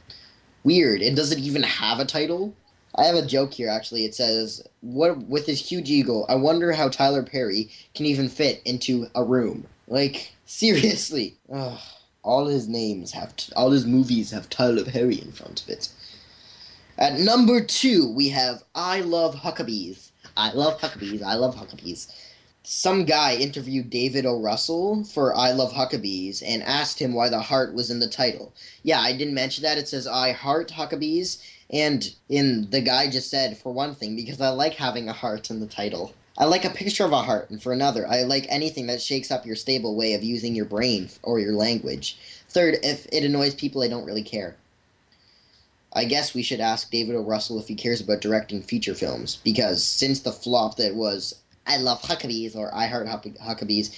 [0.63, 1.01] weird.
[1.01, 2.53] It doesn't even have a title.
[2.95, 4.03] I have a joke here actually.
[4.03, 8.61] It says, "What with his huge ego, I wonder how Tyler Perry can even fit
[8.65, 11.79] into a room." Like seriously, Ugh.
[12.23, 15.89] all his names have t- all his movies have Tyler Perry in front of it.
[16.99, 20.11] At number two, we have I Love Huckabees.
[20.35, 21.23] I love Huckabees.
[21.23, 22.11] I love Huckabees.
[22.63, 24.37] Some guy interviewed David O.
[24.37, 28.53] Russell for I Love Huckabees and asked him why the heart was in the title.
[28.83, 29.77] Yeah, I didn't mention that.
[29.77, 31.41] It says I Heart Huckabees.
[31.69, 35.49] And in the guy just said, for one thing, because I like having a heart
[35.49, 36.13] in the title.
[36.37, 39.31] I like a picture of a heart, and for another, I like anything that shakes
[39.31, 42.17] up your stable way of using your brain or your language.
[42.49, 44.57] Third, if it annoys people, I don't really care.
[45.93, 47.21] I guess we should ask David O.
[47.21, 51.35] Russell if he cares about directing feature films, because since the flop that was
[51.65, 53.93] I Love Huckabees or I Heart Huckabees,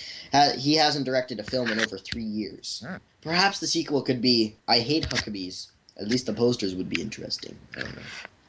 [0.58, 2.84] he hasn't directed a film in over three years.
[2.86, 2.96] Hmm.
[3.22, 5.68] Perhaps the sequel could be I Hate Huckabees.
[6.00, 7.56] At least the posters would be interesting.
[7.78, 8.02] I don't know.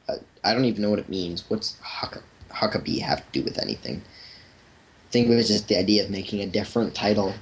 [0.09, 0.14] I,
[0.45, 1.45] I don't even know what it means.
[1.49, 4.01] What's Hucka, Huckabee have to do with anything?
[4.01, 7.34] I think it was just the idea of making a different title.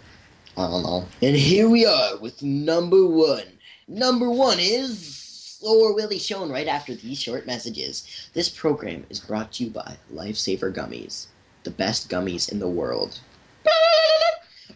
[0.57, 1.07] I don't know.
[1.23, 3.45] And here we are with number one.
[3.87, 5.30] Number one is,
[5.63, 8.31] or will be shown right after these short messages.
[8.35, 11.27] This program is brought to you by Lifesaver Gummies,
[11.65, 13.21] the best gummies in the world.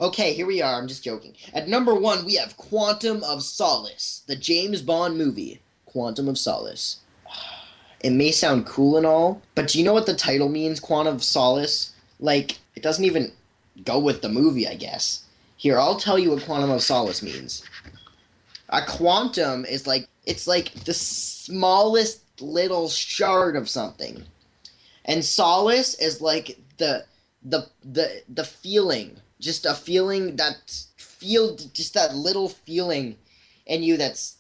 [0.00, 0.74] Okay, here we are.
[0.74, 1.34] I'm just joking.
[1.52, 5.60] At number one, we have Quantum of Solace, the James Bond movie.
[5.86, 6.98] Quantum of Solace.
[8.00, 11.14] It may sound cool and all, but do you know what the title means, Quantum
[11.14, 11.92] of Solace?
[12.18, 13.30] Like, it doesn't even
[13.84, 15.22] go with the movie, I guess.
[15.56, 17.62] Here, I'll tell you what Quantum of Solace means.
[18.70, 24.24] A quantum is like, it's like the smallest little shard of something.
[25.04, 27.04] And solace is like the
[27.42, 30.56] the the the feeling, just a feeling that
[30.96, 33.16] feel just that little feeling
[33.66, 34.36] in you that's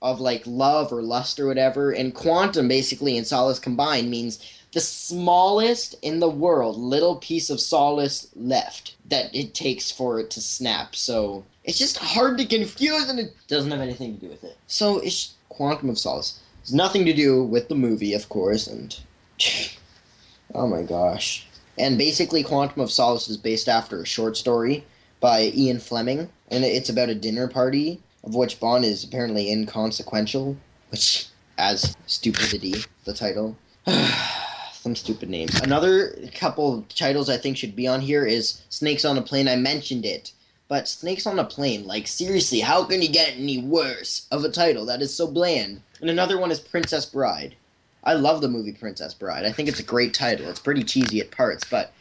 [0.00, 1.90] of like love or lust or whatever.
[1.90, 4.38] And quantum basically and solace combined means
[4.72, 10.30] the smallest in the world little piece of solace left that it takes for it
[10.30, 10.94] to snap.
[10.94, 14.56] So it's just hard to confuse and it doesn't have anything to do with it.
[14.66, 16.40] So it's quantum of solace.
[16.62, 18.98] It's nothing to do with the movie, of course, and
[20.54, 21.46] oh my gosh.
[21.78, 24.84] And basically, Quantum of Solace is based after a short story
[25.20, 30.56] by Ian Fleming, and it's about a dinner party of which Bond is apparently inconsequential,
[30.90, 33.56] which as stupidity, the title.
[34.72, 35.60] Some stupid names.
[35.60, 39.48] Another couple titles I think should be on here is Snakes on a Plane.
[39.48, 40.32] I mentioned it.
[40.68, 44.50] But Snakes on a Plane, like seriously, how can you get any worse of a
[44.50, 45.80] title that is so bland?
[46.00, 47.56] And another one is Princess Bride.
[48.04, 49.44] I love the movie Princess Bride.
[49.44, 50.48] I think it's a great title.
[50.48, 51.92] It's pretty cheesy at parts, but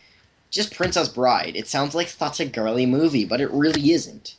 [0.50, 1.56] just Princess Bride.
[1.56, 4.36] It sounds like such a girly movie, but it really isn't.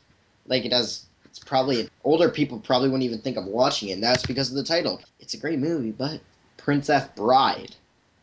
[0.47, 4.03] Like it has it's probably older people probably wouldn't even think of watching it, and
[4.03, 5.01] that's because of the title.
[5.21, 6.21] It's a great movie, but
[6.57, 7.77] Princess Bride.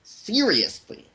[0.04, 1.08] Seriously.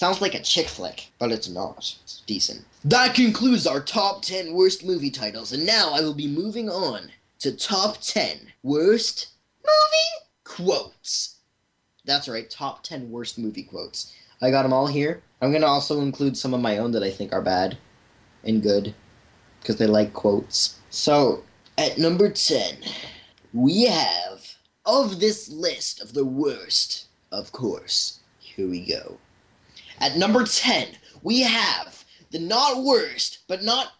[0.00, 1.94] Sounds like a chick flick, but it's not.
[2.02, 2.64] It's decent.
[2.84, 7.10] That concludes our top 10 worst movie titles, and now I will be moving on
[7.40, 9.28] to top 10 worst
[9.62, 11.36] movie quotes.
[12.06, 14.14] That's right, top 10 worst movie quotes.
[14.40, 15.20] I got them all here.
[15.42, 17.76] I'm going to also include some of my own that I think are bad
[18.42, 18.94] and good
[19.60, 20.78] because they like quotes.
[20.88, 21.44] So,
[21.76, 22.78] at number 10,
[23.52, 24.40] we have
[24.86, 28.20] of this list of the worst, of course.
[28.38, 29.18] Here we go.
[30.00, 30.88] At number 10,
[31.22, 33.92] we have the not worst, but not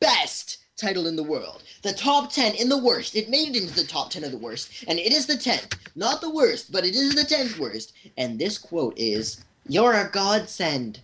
[0.00, 1.62] best title in the world.
[1.82, 3.16] The top 10 in the worst.
[3.16, 5.76] It made it into the top 10 of the worst, and it is the 10th.
[5.96, 7.92] Not the worst, but it is the 10th worst.
[8.16, 11.00] And this quote is You're a godsend,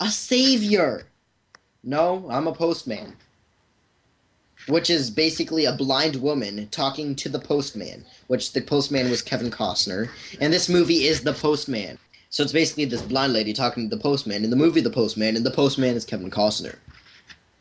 [0.00, 1.06] a savior.
[1.84, 3.16] No, I'm a postman.
[4.68, 9.50] Which is basically a blind woman talking to the postman, which the postman was Kevin
[9.50, 10.08] Costner.
[10.40, 11.98] And this movie is The Postman.
[12.32, 14.42] So it's basically this blind lady talking to the postman.
[14.42, 16.76] In the movie, The Postman, and the postman is Kevin Costner.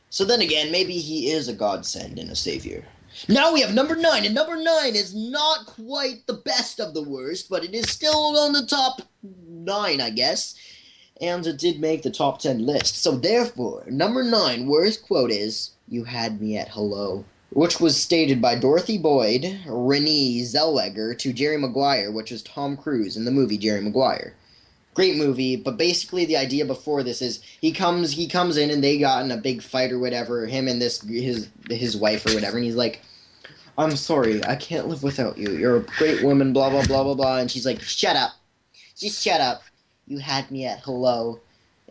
[0.10, 2.86] So then again, maybe he is a godsend and a savior.
[3.28, 7.04] Now we have number nine, and number nine is not quite the best of the
[7.04, 10.56] worst, but it is still on the top nine, I guess.
[11.20, 13.04] And it did make the top ten list.
[13.04, 17.26] So therefore, number nine worst quote is You had me at hello.
[17.50, 23.18] Which was stated by Dorothy Boyd, Renee Zellweger to Jerry Maguire, which was Tom Cruise
[23.18, 24.34] in the movie Jerry Maguire
[24.94, 28.84] great movie but basically the idea before this is he comes he comes in and
[28.84, 32.34] they got in a big fight or whatever him and this his his wife or
[32.34, 33.02] whatever and he's like
[33.78, 35.52] i'm sorry i can't live without you.
[35.52, 38.32] You're a great woman blah blah blah blah blah and she's like shut up.
[38.98, 39.64] Just shut up.
[40.08, 41.40] You had me at hello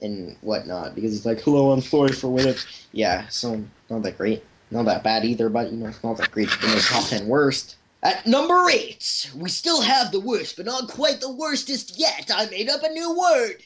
[0.02, 2.58] and whatnot because he's like hello i'm sorry for whatever
[2.92, 6.30] yeah so not that great not that bad either but you know it's not that
[6.30, 10.88] great the top 10 worst at number eight, we still have the worst, but not
[10.88, 12.30] quite the worstest yet.
[12.34, 13.62] I made up a new word.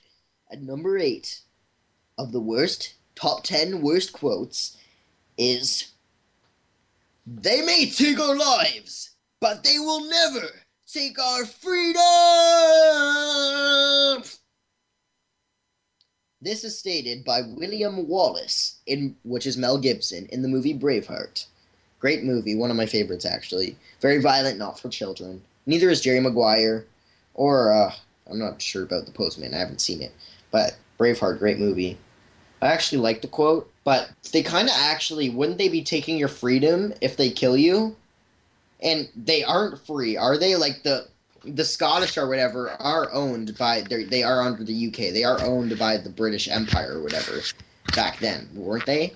[0.50, 1.40] At number eight
[2.18, 4.76] of the worst, top ten worst quotes
[5.38, 5.92] is
[7.26, 9.10] They may take our lives,
[9.40, 10.46] but they will never
[10.86, 12.02] take our freedom.
[16.40, 21.46] This is stated by William Wallace, in which is Mel Gibson, in the movie Braveheart.
[22.04, 23.78] Great movie, one of my favorites actually.
[24.02, 25.40] Very violent, not for children.
[25.64, 26.84] Neither is Jerry Maguire,
[27.32, 27.94] or uh,
[28.30, 29.54] I'm not sure about The Postman.
[29.54, 30.12] I haven't seen it,
[30.50, 31.96] but Braveheart, great movie.
[32.60, 36.28] I actually like the quote, but they kind of actually wouldn't they be taking your
[36.28, 37.96] freedom if they kill you?
[38.82, 40.56] And they aren't free, are they?
[40.56, 41.06] Like the
[41.42, 45.14] the Scottish or whatever are owned by they are under the UK.
[45.14, 47.40] They are owned by the British Empire or whatever
[47.94, 49.14] back then, weren't they?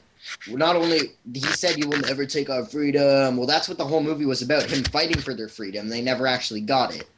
[0.48, 3.36] Not only he said you will never take our freedom.
[3.36, 5.88] Well that's what the whole movie was about him fighting for their freedom.
[5.88, 7.08] They never actually got it.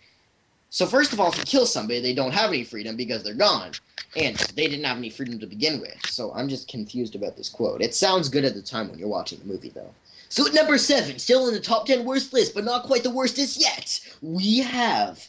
[0.71, 3.35] So first of all if you kill somebody they don't have any freedom because they're
[3.35, 3.73] gone.
[4.17, 5.97] And they didn't have any freedom to begin with.
[6.07, 7.83] So i'm just confused about this quote.
[7.83, 9.95] It sounds good at the time when you're watching the movie though.
[10.29, 13.11] So at number seven still in the top 10 worst list but not quite the
[13.11, 14.01] worst worstest yet.
[14.23, 15.27] We have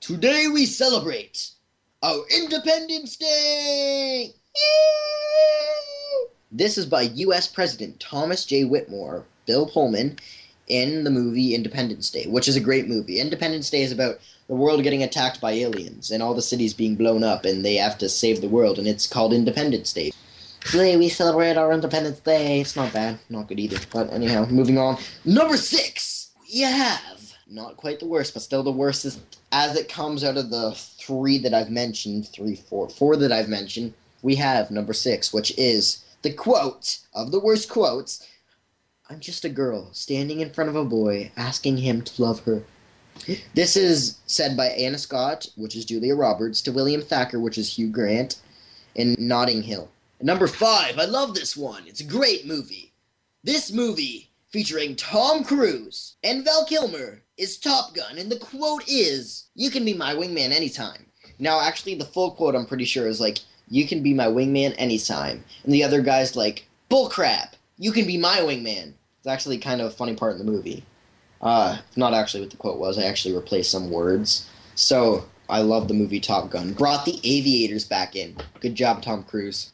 [0.00, 1.50] today we celebrate
[2.02, 4.32] our independence day.
[4.54, 5.95] Yay!
[6.52, 7.48] This is by U.S.
[7.48, 8.64] President Thomas J.
[8.64, 10.16] Whitmore, Bill Pullman,
[10.68, 13.20] in the movie Independence Day, which is a great movie.
[13.20, 16.94] Independence Day is about the world getting attacked by aliens and all the cities being
[16.94, 20.12] blown up, and they have to save the world, and it's called Independence Day.
[20.60, 22.60] Today we celebrate our Independence Day.
[22.60, 23.78] It's not bad, not good either.
[23.92, 24.98] But anyhow, moving on.
[25.24, 29.20] Number six, we have not quite the worst, but still the worst is
[29.50, 33.48] as it comes out of the three that I've mentioned, three, four, four that I've
[33.48, 38.26] mentioned we have number six, which is the quote of the worst quotes.
[39.08, 42.64] I'm just a girl standing in front of a boy asking him to love her.
[43.54, 47.74] This is said by Anna Scott, which is Julia Roberts, to William Thacker, which is
[47.74, 48.40] Hugh Grant,
[48.94, 49.88] in Notting Hill.
[50.20, 51.84] Number five, I love this one.
[51.86, 52.92] It's a great movie.
[53.44, 59.44] This movie, featuring Tom Cruise and Val Kilmer, is Top Gun, and the quote is,
[59.54, 61.06] You can be my wingman anytime.
[61.38, 63.38] Now, actually, the full quote I'm pretty sure is like,
[63.68, 65.44] You can be my wingman anytime.
[65.64, 68.92] And the other guy's like, Bullcrap, you can be my wingman.
[69.18, 70.84] It's actually kind of a funny part in the movie.
[71.40, 74.48] Uh, not actually what the quote was, I actually replaced some words.
[74.74, 76.72] So, I love the movie Top Gun.
[76.72, 78.36] Brought the aviators back in.
[78.60, 79.72] Good job, Tom Cruise.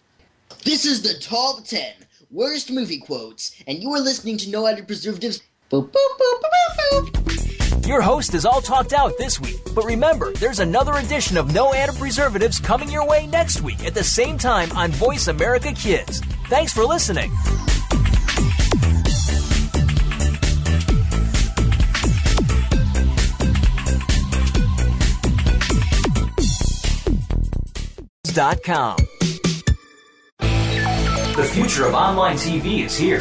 [0.64, 1.94] This is the top 10
[2.30, 5.42] worst movie quotes, and you are listening to No Added Preservatives.
[5.70, 7.41] Boop, boop, boop.
[7.86, 11.74] Your host is all talked out this week, but remember, there's another edition of No
[11.74, 16.20] Added Preservatives coming your way next week at the same time on Voice America Kids.
[16.48, 17.30] Thanks for listening.
[31.36, 33.20] The future of online TV is here.